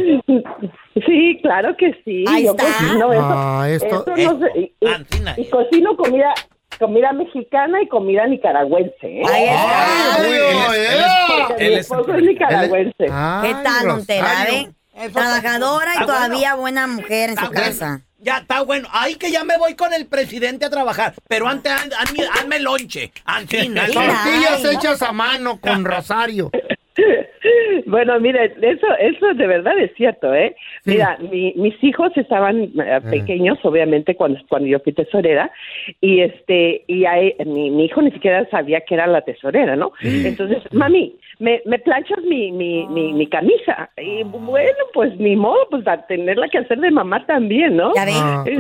Sí, 1.06 1.40
claro 1.42 1.76
que 1.78 1.92
sí. 2.06 2.26
Ahí 2.28 2.46
Yo 2.46 2.52
está. 2.52 2.64
cocino 2.66 3.14
eso. 3.14 3.22
Ah, 3.24 3.66
esto- 3.70 4.06
Eso 4.16 4.34
no 4.34 4.40
sé, 4.40 4.52
y, 4.56 4.76
y- 4.82 5.42
y 5.42 5.50
cocino 5.50 5.96
comida 5.96 6.34
comida 6.80 7.14
mexicana 7.14 7.82
y 7.82 7.88
comida 7.88 8.26
nicaragüense. 8.28 8.94
¿eh? 9.04 9.22
Ahí 9.32 9.44
está. 9.46 10.26
Él 11.58 11.68
mi 11.70 11.74
es- 11.76 11.80
esposo 11.82 12.14
es 12.16 12.24
nicaragüense. 12.24 13.06
Ay, 13.12 13.50
¿Qué 13.54 13.56
tal, 13.64 14.00
eh? 14.50 14.70
Trabajadora 15.14 15.92
y 15.92 15.94
Está 16.02 16.06
todavía 16.06 16.56
buena 16.56 16.88
mujer 16.88 17.30
en 17.32 17.36
su 17.38 17.46
bueno. 17.46 17.62
casa. 17.62 18.02
Ya 18.22 18.38
está 18.38 18.62
bueno. 18.62 18.88
Ay, 18.92 19.16
que 19.16 19.32
ya 19.32 19.44
me 19.44 19.58
voy 19.58 19.76
con 19.76 19.94
el 19.94 20.06
presidente 20.06 20.66
a 20.66 20.70
trabajar. 20.70 21.16
Pero 21.28 21.48
antes, 21.48 21.72
haz- 21.72 21.92
hazme, 22.40 22.60
lonche. 22.60 23.12
Mira. 23.68 23.88
Tortillas 24.24 24.66
hechas 24.66 25.02
a 25.02 25.12
mano 25.12 25.60
con 25.60 25.84
Rosario. 25.94 26.52
Bueno, 27.86 28.20
mire, 28.20 28.54
eso, 28.62 28.88
eso 29.00 29.34
de 29.34 29.48
verdad 29.48 29.78
es 29.80 29.92
cierto, 29.96 30.34
¿eh? 30.34 30.56
Sí. 30.84 30.92
Mira, 30.92 31.18
mi- 31.32 31.54
mis 31.56 31.82
hijos 31.84 32.12
estaban 32.16 32.64
eh, 32.64 33.00
pequeños, 33.10 33.58
obviamente, 33.64 34.16
cuando, 34.16 34.40
cuando 34.50 34.68
yo 34.68 34.80
fui 34.80 34.94
tesorera, 34.94 35.52
y 36.00 36.22
este, 36.22 36.84
y 36.88 37.06
ahí, 37.06 37.34
mi, 37.46 37.72
mi 37.72 37.86
hijo 37.86 38.02
ni 38.02 38.12
siquiera 38.12 38.48
sabía 38.50 38.82
que 38.82 38.96
era 38.96 39.08
la 39.08 39.22
tesorera, 39.22 39.76
¿no? 39.76 39.92
Entonces, 40.02 40.60
mami, 40.72 41.16
me, 41.40 41.62
me 41.66 41.80
planchas 41.80 42.22
mi, 42.24 42.52
mi, 42.52 42.86
mi, 42.88 43.14
mi 43.14 43.28
camisa, 43.28 43.90
y 43.98 44.24
bueno, 44.24 44.78
pues 44.94 45.16
ni 45.18 45.36
modo, 45.36 45.60
pues 45.70 45.88
a 45.88 46.06
tenerla 46.08 46.48
que 46.50 46.60
hacer 46.60 46.80
de 46.80 46.92
mamá 46.92 47.26
también, 47.26 47.76
¿no? 47.78 47.94
Ya 47.96 48.06
ven. 48.06 48.16
Ah, 48.18 48.44
qué 48.46 48.52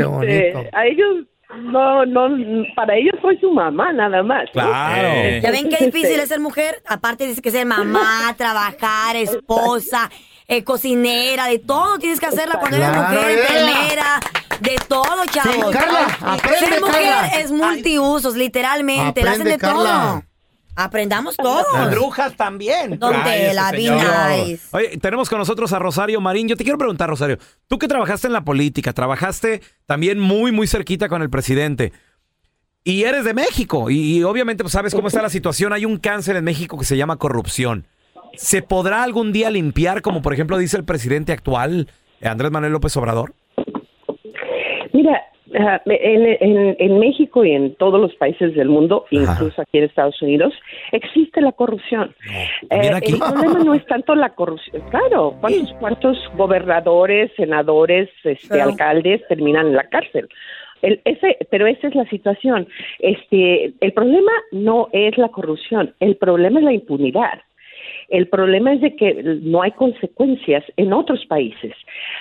Este, 0.48 0.70
a 0.74 0.88
ellos, 0.88 1.26
no, 1.57 2.05
no, 2.05 2.27
para 2.75 2.95
ellos 2.95 3.15
soy 3.21 3.37
su 3.39 3.51
mamá, 3.51 3.91
nada 3.93 4.23
más. 4.23 4.45
¿no? 4.45 4.51
Claro. 4.53 5.07
Eh. 5.07 5.39
¿Ya 5.43 5.51
ven 5.51 5.63
qué 5.63 5.75
Entonces, 5.75 5.85
difícil 5.87 6.11
este, 6.11 6.23
es 6.23 6.29
ser 6.29 6.39
mujer? 6.39 6.81
Aparte 6.87 7.27
dice 7.27 7.41
que 7.41 7.51
ser 7.51 7.65
mamá, 7.65 8.33
trabajar, 8.37 9.15
esposa, 9.15 10.09
eh, 10.47 10.63
cocinera, 10.63 11.47
de 11.47 11.59
todo 11.59 11.97
tienes 11.99 12.19
que 12.19 12.25
hacerla 12.25 12.59
cuando 12.59 12.77
eres 12.77 12.89
Claro, 12.89 13.09
mujer, 13.09 13.35
yeah. 13.35 13.41
enfermera, 13.41 14.19
de 14.59 14.75
todo, 14.87 15.25
chavos. 15.25 15.71
Carla, 15.71 16.17
aprende, 16.21 16.59
ser 16.59 16.81
mujer 16.81 17.03
Carla. 17.03 17.27
es 17.39 17.51
multiusos, 17.51 18.35
literalmente, 18.35 19.23
la 19.23 19.31
hacen 19.31 19.47
Aprende, 19.47 19.67
de 19.67 19.73
todo. 19.73 20.23
Aprendamos 20.75 21.36
Las 21.38 21.45
todos. 21.45 21.91
brujas 21.91 22.36
también. 22.38 22.97
Don 22.97 23.13
Cállese, 23.13 23.47
Tela, 23.49 23.71
be 23.71 23.77
señor. 23.77 24.01
nice. 24.47 24.67
Oye, 24.71 24.97
tenemos 24.97 25.29
con 25.29 25.39
nosotros 25.39 25.71
a 25.73 25.79
Rosario 25.79 26.21
Marín. 26.21 26.47
Yo 26.47 26.55
te 26.55 26.63
quiero 26.63 26.77
preguntar, 26.77 27.10
Rosario, 27.10 27.38
tú 27.67 27.77
que 27.77 27.88
trabajaste 27.88 28.27
en 28.27 28.34
la 28.34 28.43
política, 28.43 28.93
trabajaste 28.93 29.62
también 29.86 30.19
muy, 30.19 30.51
muy 30.51 30.67
cerquita 30.67 31.10
con 31.10 31.21
el 31.21 31.29
presidente. 31.29 31.91
Y 32.84 33.03
eres 33.03 33.25
de 33.25 33.34
México. 33.34 33.89
Y, 33.89 34.17
y 34.17 34.23
obviamente 34.23 34.63
pues, 34.63 34.71
sabes 34.73 34.95
cómo 34.95 35.07
está 35.10 35.21
la 35.21 35.29
situación. 35.29 35.73
Hay 35.73 35.86
un 35.86 35.97
cáncer 35.97 36.36
en 36.36 36.43
México 36.45 36.77
que 36.79 36.86
se 36.86 36.97
llama 36.97 37.17
corrupción. 37.17 37.86
¿Se 38.38 38.62
podrá 38.62 39.03
algún 39.03 39.34
día 39.34 39.49
limpiar, 39.51 40.01
como 40.01 40.21
por 40.21 40.34
ejemplo 40.34 40.57
dice 40.57 40.77
el 40.77 40.86
presidente 40.86 41.34
actual, 41.34 41.89
Andrés 42.23 42.49
Manuel 42.49 42.71
López 42.71 42.95
Obrador? 42.97 43.36
Mira, 44.93 45.21
en, 45.53 46.25
en- 46.39 46.75
en 46.79 46.99
México 46.99 47.43
y 47.45 47.51
en 47.51 47.75
todos 47.75 47.99
los 47.99 48.13
países 48.15 48.55
del 48.55 48.69
mundo, 48.69 49.05
incluso 49.11 49.61
aquí 49.61 49.77
en 49.79 49.85
Estados 49.85 50.21
Unidos, 50.21 50.53
existe 50.91 51.41
la 51.41 51.51
corrupción. 51.51 52.13
¿también 52.69 52.93
Eh? 52.95 52.99
El 53.07 53.17
problema 53.19 53.59
no 53.63 53.73
es 53.73 53.85
tanto 53.85 54.15
la 54.15 54.29
corrupción. 54.29 54.81
Claro, 54.89 55.35
¿cuántos, 55.41 55.73
cuántos 55.79 56.17
gobernadores, 56.37 57.31
senadores, 57.35 58.09
este, 58.23 58.47
Claro. 58.47 58.71
alcaldes 58.71 59.21
terminan 59.27 59.67
en 59.67 59.75
la 59.75 59.83
cárcel? 59.89 60.27
El- 60.81 60.99
ese, 61.05 61.37
pero 61.51 61.67
esa 61.67 61.87
es 61.89 61.95
la 61.95 62.05
situación. 62.09 62.67
Este, 62.99 63.73
el 63.81 63.93
problema 63.93 64.31
no 64.51 64.87
es 64.93 65.17
la 65.17 65.29
corrupción, 65.29 65.93
el 65.99 66.15
problema 66.15 66.59
es 66.59 66.65
la 66.65 66.73
impunidad. 66.73 67.39
El 68.09 68.27
problema 68.27 68.73
es 68.73 68.81
de 68.81 68.95
que 68.95 69.13
no 69.23 69.61
hay 69.61 69.71
consecuencias 69.71 70.63
en 70.77 70.91
otros 70.91 71.25
países. 71.27 71.73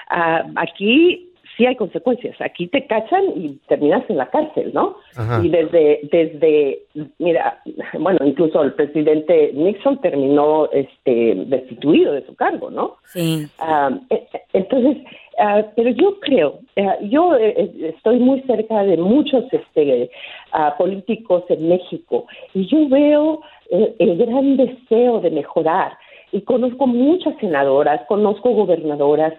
Ah, 0.08 0.44
aquí 0.56 1.29
sí 1.60 1.66
hay 1.66 1.76
consecuencias. 1.76 2.40
Aquí 2.40 2.68
te 2.68 2.86
cachan 2.86 3.22
y 3.36 3.58
terminas 3.68 4.02
en 4.08 4.16
la 4.16 4.30
cárcel, 4.30 4.70
¿no? 4.72 4.96
Ajá. 5.14 5.44
Y 5.44 5.50
desde, 5.50 6.00
desde, 6.10 6.82
mira, 7.18 7.60
bueno, 7.98 8.18
incluso 8.24 8.62
el 8.62 8.72
presidente 8.72 9.52
Nixon 9.52 10.00
terminó 10.00 10.70
este, 10.72 11.34
destituido 11.46 12.14
de 12.14 12.24
su 12.24 12.34
cargo, 12.34 12.70
¿no? 12.70 12.96
Sí. 13.04 13.46
Ah, 13.58 13.90
eh, 14.08 14.26
entonces, 14.54 15.04
ah, 15.38 15.62
pero 15.76 15.90
yo 15.90 16.18
creo, 16.20 16.60
eh, 16.76 16.88
yo 17.02 17.36
eh, 17.36 17.92
estoy 17.94 18.18
muy 18.20 18.40
cerca 18.42 18.82
de 18.82 18.96
muchos 18.96 19.44
este, 19.52 20.10
ah, 20.52 20.74
políticos 20.78 21.44
en 21.50 21.68
México 21.68 22.26
y 22.54 22.66
yo 22.68 22.88
veo 22.88 23.42
eh, 23.70 23.94
el 23.98 24.16
gran 24.16 24.56
deseo 24.56 25.20
de 25.20 25.30
mejorar 25.30 25.92
y 26.32 26.40
conozco 26.42 26.86
muchas 26.86 27.36
senadoras, 27.38 28.00
conozco 28.08 28.50
gobernadoras 28.50 29.34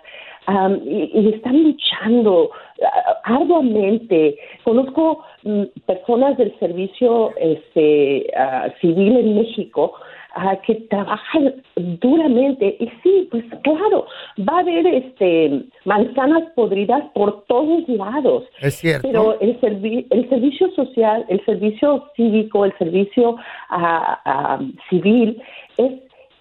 am, 0.48 0.80
y, 0.86 1.12
y 1.14 1.30
están 1.36 1.64
luchando 1.64 2.52
ah, 2.84 3.18
arduamente. 3.24 4.38
Conozco 4.64 5.24
mm, 5.44 5.64
personas 5.86 6.38
del 6.38 6.58
servicio 6.60 7.32
este, 7.38 8.28
ah, 8.38 8.68
civil 8.82 9.18
en 9.18 9.36
México 9.36 9.94
ah, 10.36 10.56
que 10.66 10.76
trabajan 10.90 11.54
duramente 11.76 12.78
y 12.80 12.88
sí, 13.04 13.28
pues 13.32 13.44
claro, 13.64 14.06
va 14.40 14.58
a 14.58 14.60
haber 14.62 14.88
este 14.88 15.64
manzanas 15.86 16.44
podridas 16.56 17.04
por 17.14 17.44
todos 17.46 17.88
lados. 17.90 18.44
Es 18.62 18.76
cierto. 18.76 19.08
Pero 19.08 19.40
el, 19.42 19.60
servi- 19.60 20.06
el 20.10 20.30
servicio 20.30 20.70
social, 20.72 21.26
el 21.30 21.44
servicio 21.46 22.06
cívico, 22.16 22.66
el 22.66 22.78
servicio 22.78 23.36
ah, 23.70 24.60
civil 24.90 25.42
es 25.78 25.92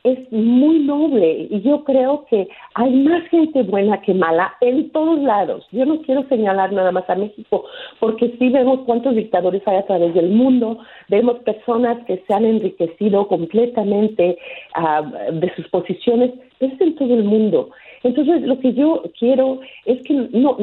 es 0.05 0.33
muy 0.33 0.81
noble 0.81 1.49
y 1.51 1.61
yo 1.61 1.85
creo 1.85 2.25
que 2.31 2.49
hay 2.75 2.91
más 2.91 3.23
gente 3.29 3.63
buena 3.63 4.01
que 4.01 4.15
mala 4.15 4.55
en 4.61 4.91
todos 4.91 5.21
lados. 5.21 5.67
Yo 5.73 5.85
no 5.85 6.01
quiero 6.03 6.27
señalar 6.29 6.73
nada 6.73 6.91
más 6.91 7.09
a 7.11 7.17
México 7.17 7.65
porque 7.99 8.35
sí 8.39 8.49
vemos 8.49 8.81
cuántos 8.87 9.15
dictadores 9.15 9.63
hay 9.67 9.77
a 9.77 9.87
través 9.87 10.15
del 10.15 10.31
mundo, 10.31 10.79
vemos 11.09 11.39
personas 11.41 12.05
que 12.07 12.23
se 12.27 12.35
han 12.35 12.45
enriquecido 12.45 13.29
completamente 13.29 14.39
ah, 14.75 15.03
de 15.33 15.55
sus 15.55 15.69
posiciones, 15.69 16.33
es 16.61 16.81
en 16.81 16.95
todo 16.97 17.15
el 17.15 17.25
mundo. 17.25 17.71
Entonces 18.03 18.43
lo 18.43 18.59
que 18.59 18.73
yo 18.73 19.03
quiero 19.19 19.61
es 19.85 20.01
que 20.03 20.15
no, 20.15 20.57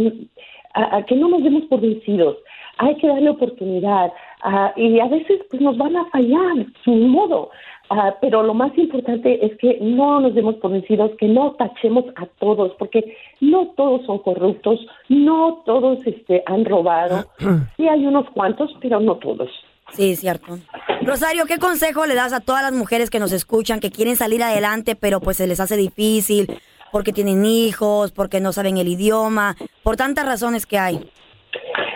a 0.74 1.04
que 1.04 1.16
no 1.16 1.30
nos 1.30 1.44
demos 1.44 1.64
por 1.66 1.82
vencidos. 1.82 2.38
Hay 2.80 2.96
que 2.96 3.08
darle 3.08 3.32
oportunidad 3.32 4.12
ah, 4.44 4.72
y 4.76 5.00
a 5.00 5.08
veces 5.08 5.42
pues 5.50 5.62
nos 5.62 5.78
van 5.78 5.96
a 5.96 6.06
fallar, 6.06 6.66
sin 6.84 7.10
modo. 7.10 7.50
Ah, 7.90 8.16
pero 8.20 8.44
lo 8.44 8.54
más 8.54 8.78
importante 8.78 9.46
es 9.46 9.58
que 9.58 9.78
no 9.82 10.20
nos 10.20 10.36
demos 10.36 10.56
por 10.56 10.72
vencidos, 10.72 11.12
que 11.18 11.28
no 11.28 11.54
tachemos 11.54 12.06
a 12.16 12.26
todos, 12.40 12.74
porque 12.78 13.16
no 13.40 13.68
todos 13.78 14.06
son 14.06 14.20
corruptos, 14.20 14.86
no 15.08 15.64
todos 15.66 16.00
este, 16.06 16.44
han 16.46 16.66
robado. 16.66 17.26
Sí 17.78 17.88
hay 17.88 18.06
unos 18.06 18.30
cuantos, 18.32 18.76
pero 18.82 19.00
no 19.00 19.16
todos. 19.16 19.50
Sí, 19.92 20.16
cierto. 20.16 20.58
Rosario, 21.02 21.46
¿qué 21.46 21.60
consejo 21.60 22.06
le 22.06 22.16
das 22.16 22.34
a 22.34 22.40
todas 22.40 22.62
las 22.62 22.74
mujeres 22.74 23.10
que 23.10 23.20
nos 23.20 23.32
escuchan, 23.32 23.80
que 23.80 23.92
quieren 23.92 24.16
salir 24.16 24.44
adelante, 24.44 24.96
pero 24.96 25.22
pues 25.22 25.38
se 25.38 25.48
les 25.48 25.60
hace 25.60 25.78
difícil 25.78 26.48
porque 26.92 27.14
tienen 27.14 27.46
hijos, 27.46 28.12
porque 28.12 28.40
no 28.40 28.52
saben 28.52 28.78
el 28.78 28.88
idioma, 28.88 29.56
por 29.84 29.96
tantas 29.96 30.26
razones 30.26 30.66
que 30.66 30.78
hay? 30.78 31.00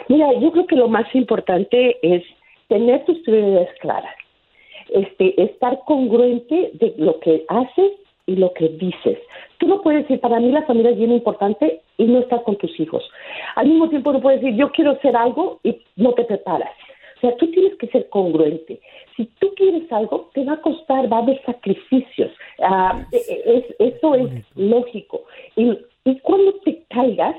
Mira, 0.10 0.28
yo 0.40 0.52
creo 0.52 0.68
que 0.68 0.76
lo 0.76 0.88
más 0.88 1.06
importante 1.16 1.98
es 2.02 2.24
tener 2.68 3.04
tus 3.06 3.18
prioridades 3.20 3.70
claras, 3.82 4.16
este, 4.92 5.42
estar 5.42 5.80
congruente 5.86 6.72
de 6.74 6.94
lo 6.98 7.20
que 7.20 7.46
haces 7.48 7.92
y 8.26 8.36
lo 8.36 8.54
que 8.54 8.70
dices. 8.70 9.18
Tú 9.58 9.68
no 9.68 9.82
puedes 9.82 10.04
decir, 10.04 10.20
para 10.20 10.40
mí 10.40 10.52
la 10.52 10.64
familia 10.64 10.92
es 10.92 10.98
bien 10.98 11.12
importante 11.12 11.82
y 11.98 12.06
no 12.06 12.20
estar 12.20 12.44
con 12.44 12.56
tus 12.58 12.80
hijos. 12.80 13.04
Al 13.56 13.68
mismo 13.68 13.90
tiempo 13.90 14.14
no 14.14 14.22
puedes 14.22 14.42
decir, 14.42 14.58
yo 14.58 14.72
quiero 14.72 14.92
hacer 14.92 15.16
algo 15.16 15.60
y 15.64 15.82
no 15.96 16.14
te 16.14 16.24
preparas. 16.24 16.72
O 17.18 17.22
sea, 17.22 17.36
tú 17.38 17.52
tienes 17.52 17.76
que 17.78 17.88
ser 17.88 18.10
congruente. 18.10 18.80
Si 19.16 19.26
tú 19.40 19.54
quieres 19.56 19.92
algo, 19.92 20.32
te 20.34 20.44
va 20.44 20.54
a 20.54 20.62
costar, 20.62 21.12
va 21.12 21.18
a 21.18 21.22
haber 21.22 21.40
sacrificios. 21.46 22.32
Ah, 22.64 23.06
es, 23.12 23.66
eso 23.78 24.16
es 24.16 24.30
lógico. 24.56 25.24
Y, 25.56 25.78
y 26.06 26.20
cuando 26.20 26.54
te 26.66 26.84
caigas, 26.90 27.36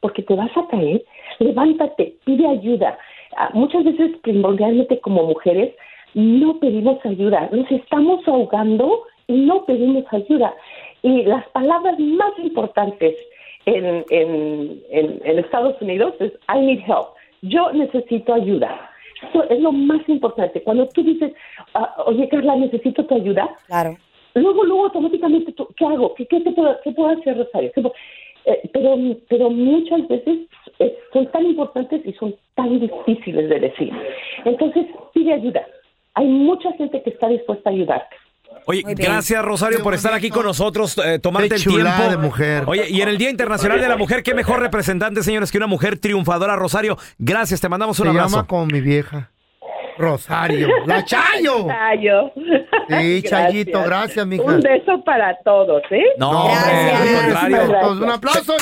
porque 0.00 0.22
te 0.22 0.34
vas 0.34 0.54
a 0.56 0.68
caer, 0.68 1.02
levántate, 1.38 2.14
pide 2.24 2.46
ayuda. 2.46 2.96
Ah, 3.36 3.50
muchas 3.54 3.84
veces, 3.84 4.16
primordialmente 4.22 5.00
como 5.00 5.24
mujeres, 5.24 5.74
no 6.14 6.58
pedimos 6.58 7.04
ayuda, 7.04 7.48
nos 7.52 7.70
estamos 7.70 8.26
ahogando 8.26 9.02
y 9.26 9.32
no 9.34 9.64
pedimos 9.64 10.04
ayuda. 10.12 10.54
Y 11.02 11.22
las 11.24 11.46
palabras 11.50 11.98
más 11.98 12.32
importantes 12.38 13.14
en, 13.66 14.04
en, 14.10 14.82
en, 14.90 15.20
en 15.24 15.38
Estados 15.38 15.80
Unidos 15.80 16.14
es 16.20 16.32
I 16.54 16.60
need 16.60 16.80
help. 16.86 17.08
Yo 17.42 17.72
necesito 17.72 18.32
ayuda. 18.34 18.90
Eso 19.28 19.44
es 19.48 19.60
lo 19.60 19.72
más 19.72 20.06
importante. 20.08 20.62
Cuando 20.62 20.86
tú 20.88 21.02
dices, 21.02 21.32
ah, 21.74 21.94
oye 22.06 22.28
Carla, 22.28 22.56
necesito 22.56 23.04
tu 23.04 23.14
ayuda, 23.14 23.48
Claro. 23.66 23.96
luego, 24.34 24.64
luego 24.64 24.84
automáticamente, 24.84 25.52
tú, 25.52 25.66
¿qué 25.76 25.84
hago? 25.86 26.14
¿Qué, 26.14 26.26
qué, 26.26 26.40
te 26.40 26.52
puedo, 26.52 26.76
qué 26.84 26.92
puedo 26.92 27.08
hacer, 27.10 27.36
Rosario? 27.38 27.70
¿Qué 27.74 27.80
puedo- 27.82 27.94
eh, 28.46 28.60
pero, 28.74 28.96
pero 29.30 29.48
muchas 29.48 30.06
veces 30.08 30.40
eh, 30.78 30.98
son 31.14 31.26
tan 31.32 31.46
importantes 31.46 32.02
y 32.04 32.12
son 32.12 32.34
tan 32.54 32.78
difíciles 32.78 33.48
de 33.48 33.60
decir. 33.60 33.90
Entonces, 34.44 34.84
pide 35.14 35.32
ayuda. 35.32 35.66
Hay 36.14 36.26
mucha 36.26 36.72
gente 36.78 37.02
que 37.02 37.10
está 37.10 37.28
dispuesta 37.28 37.70
a 37.70 37.72
ayudarte. 37.72 38.16
Oye, 38.66 38.82
gracias 38.86 39.44
Rosario 39.44 39.82
por 39.82 39.92
estar 39.94 40.14
aquí 40.14 40.30
con 40.30 40.46
nosotros, 40.46 40.96
eh, 41.04 41.18
tomarte 41.18 41.48
Qué 41.50 41.54
el 41.56 41.60
chulada 41.62 41.96
tiempo. 41.96 42.10
de 42.12 42.16
mujer. 42.16 42.64
Oye, 42.66 42.88
y 42.88 43.02
en 43.02 43.08
el 43.08 43.18
Día 43.18 43.28
Internacional 43.30 43.78
de 43.80 43.88
la 43.88 43.96
Mujer, 43.96 44.22
qué 44.22 44.32
mejor 44.34 44.60
representante, 44.60 45.22
señores, 45.22 45.50
que 45.52 45.58
una 45.58 45.66
mujer 45.66 45.98
triunfadora, 45.98 46.56
Rosario. 46.56 46.96
Gracias, 47.18 47.60
te 47.60 47.68
mandamos 47.68 47.98
un 48.00 48.04
Se 48.04 48.10
abrazo. 48.10 48.36
llama 48.36 48.46
como 48.46 48.66
mi 48.66 48.80
vieja. 48.80 49.30
Rosario. 49.98 50.68
¡La 50.86 51.04
Chayo! 51.04 51.66
Chayo. 51.68 52.32
Sí, 52.88 53.22
Chayito, 53.22 53.82
gracias, 53.82 54.26
mija. 54.26 54.42
Un 54.42 54.60
beso 54.60 55.02
para 55.04 55.36
todos, 55.44 55.82
¿eh? 55.90 56.02
No, 56.18 56.48
Gracias. 56.48 57.24
al 57.24 57.30
Gracias. 57.30 57.90
Un 57.90 58.10
aplauso. 58.10 58.56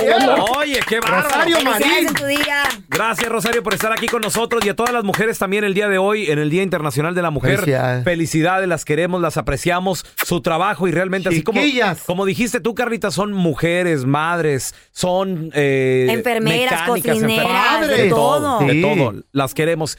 Oye, 0.58 0.80
qué 0.88 1.00
bárbaro. 1.00 1.22
Rosario 1.22 1.56
Marín. 1.64 2.08
en 2.08 2.14
tu 2.14 2.24
día. 2.26 2.62
Gracias, 2.88 3.28
Rosario, 3.28 3.62
por 3.62 3.74
estar 3.74 3.92
aquí 3.92 4.06
con 4.06 4.20
nosotros 4.22 4.64
y 4.64 4.68
a 4.68 4.76
todas 4.76 4.92
las 4.92 5.04
mujeres 5.04 5.38
también 5.38 5.64
el 5.64 5.74
día 5.74 5.88
de 5.88 5.98
hoy, 5.98 6.30
en 6.30 6.38
el 6.38 6.50
Día 6.50 6.62
Internacional 6.62 7.14
de 7.14 7.22
la 7.22 7.30
Mujer. 7.30 7.56
Felicidades. 7.60 8.04
Felicidades, 8.04 8.68
las 8.68 8.84
queremos, 8.84 9.20
las 9.20 9.36
apreciamos, 9.36 10.04
su 10.24 10.40
trabajo 10.42 10.86
y 10.88 10.92
realmente 10.92 11.28
así 11.28 11.42
como, 11.42 11.60
Chiquillas. 11.60 12.02
como 12.04 12.24
dijiste 12.26 12.60
tú, 12.60 12.74
Carlita, 12.74 13.10
son 13.10 13.32
mujeres, 13.32 14.04
madres, 14.04 14.74
son 14.92 15.50
eh, 15.54 16.06
Enfermeras, 16.10 16.82
mecánicas, 16.88 17.14
cocineras, 17.14 17.82
enfermeras, 17.82 17.88
de 17.88 18.08
todo. 18.10 18.58
de 18.60 18.82
todo. 18.82 19.14
Las 19.32 19.54
queremos. 19.54 19.98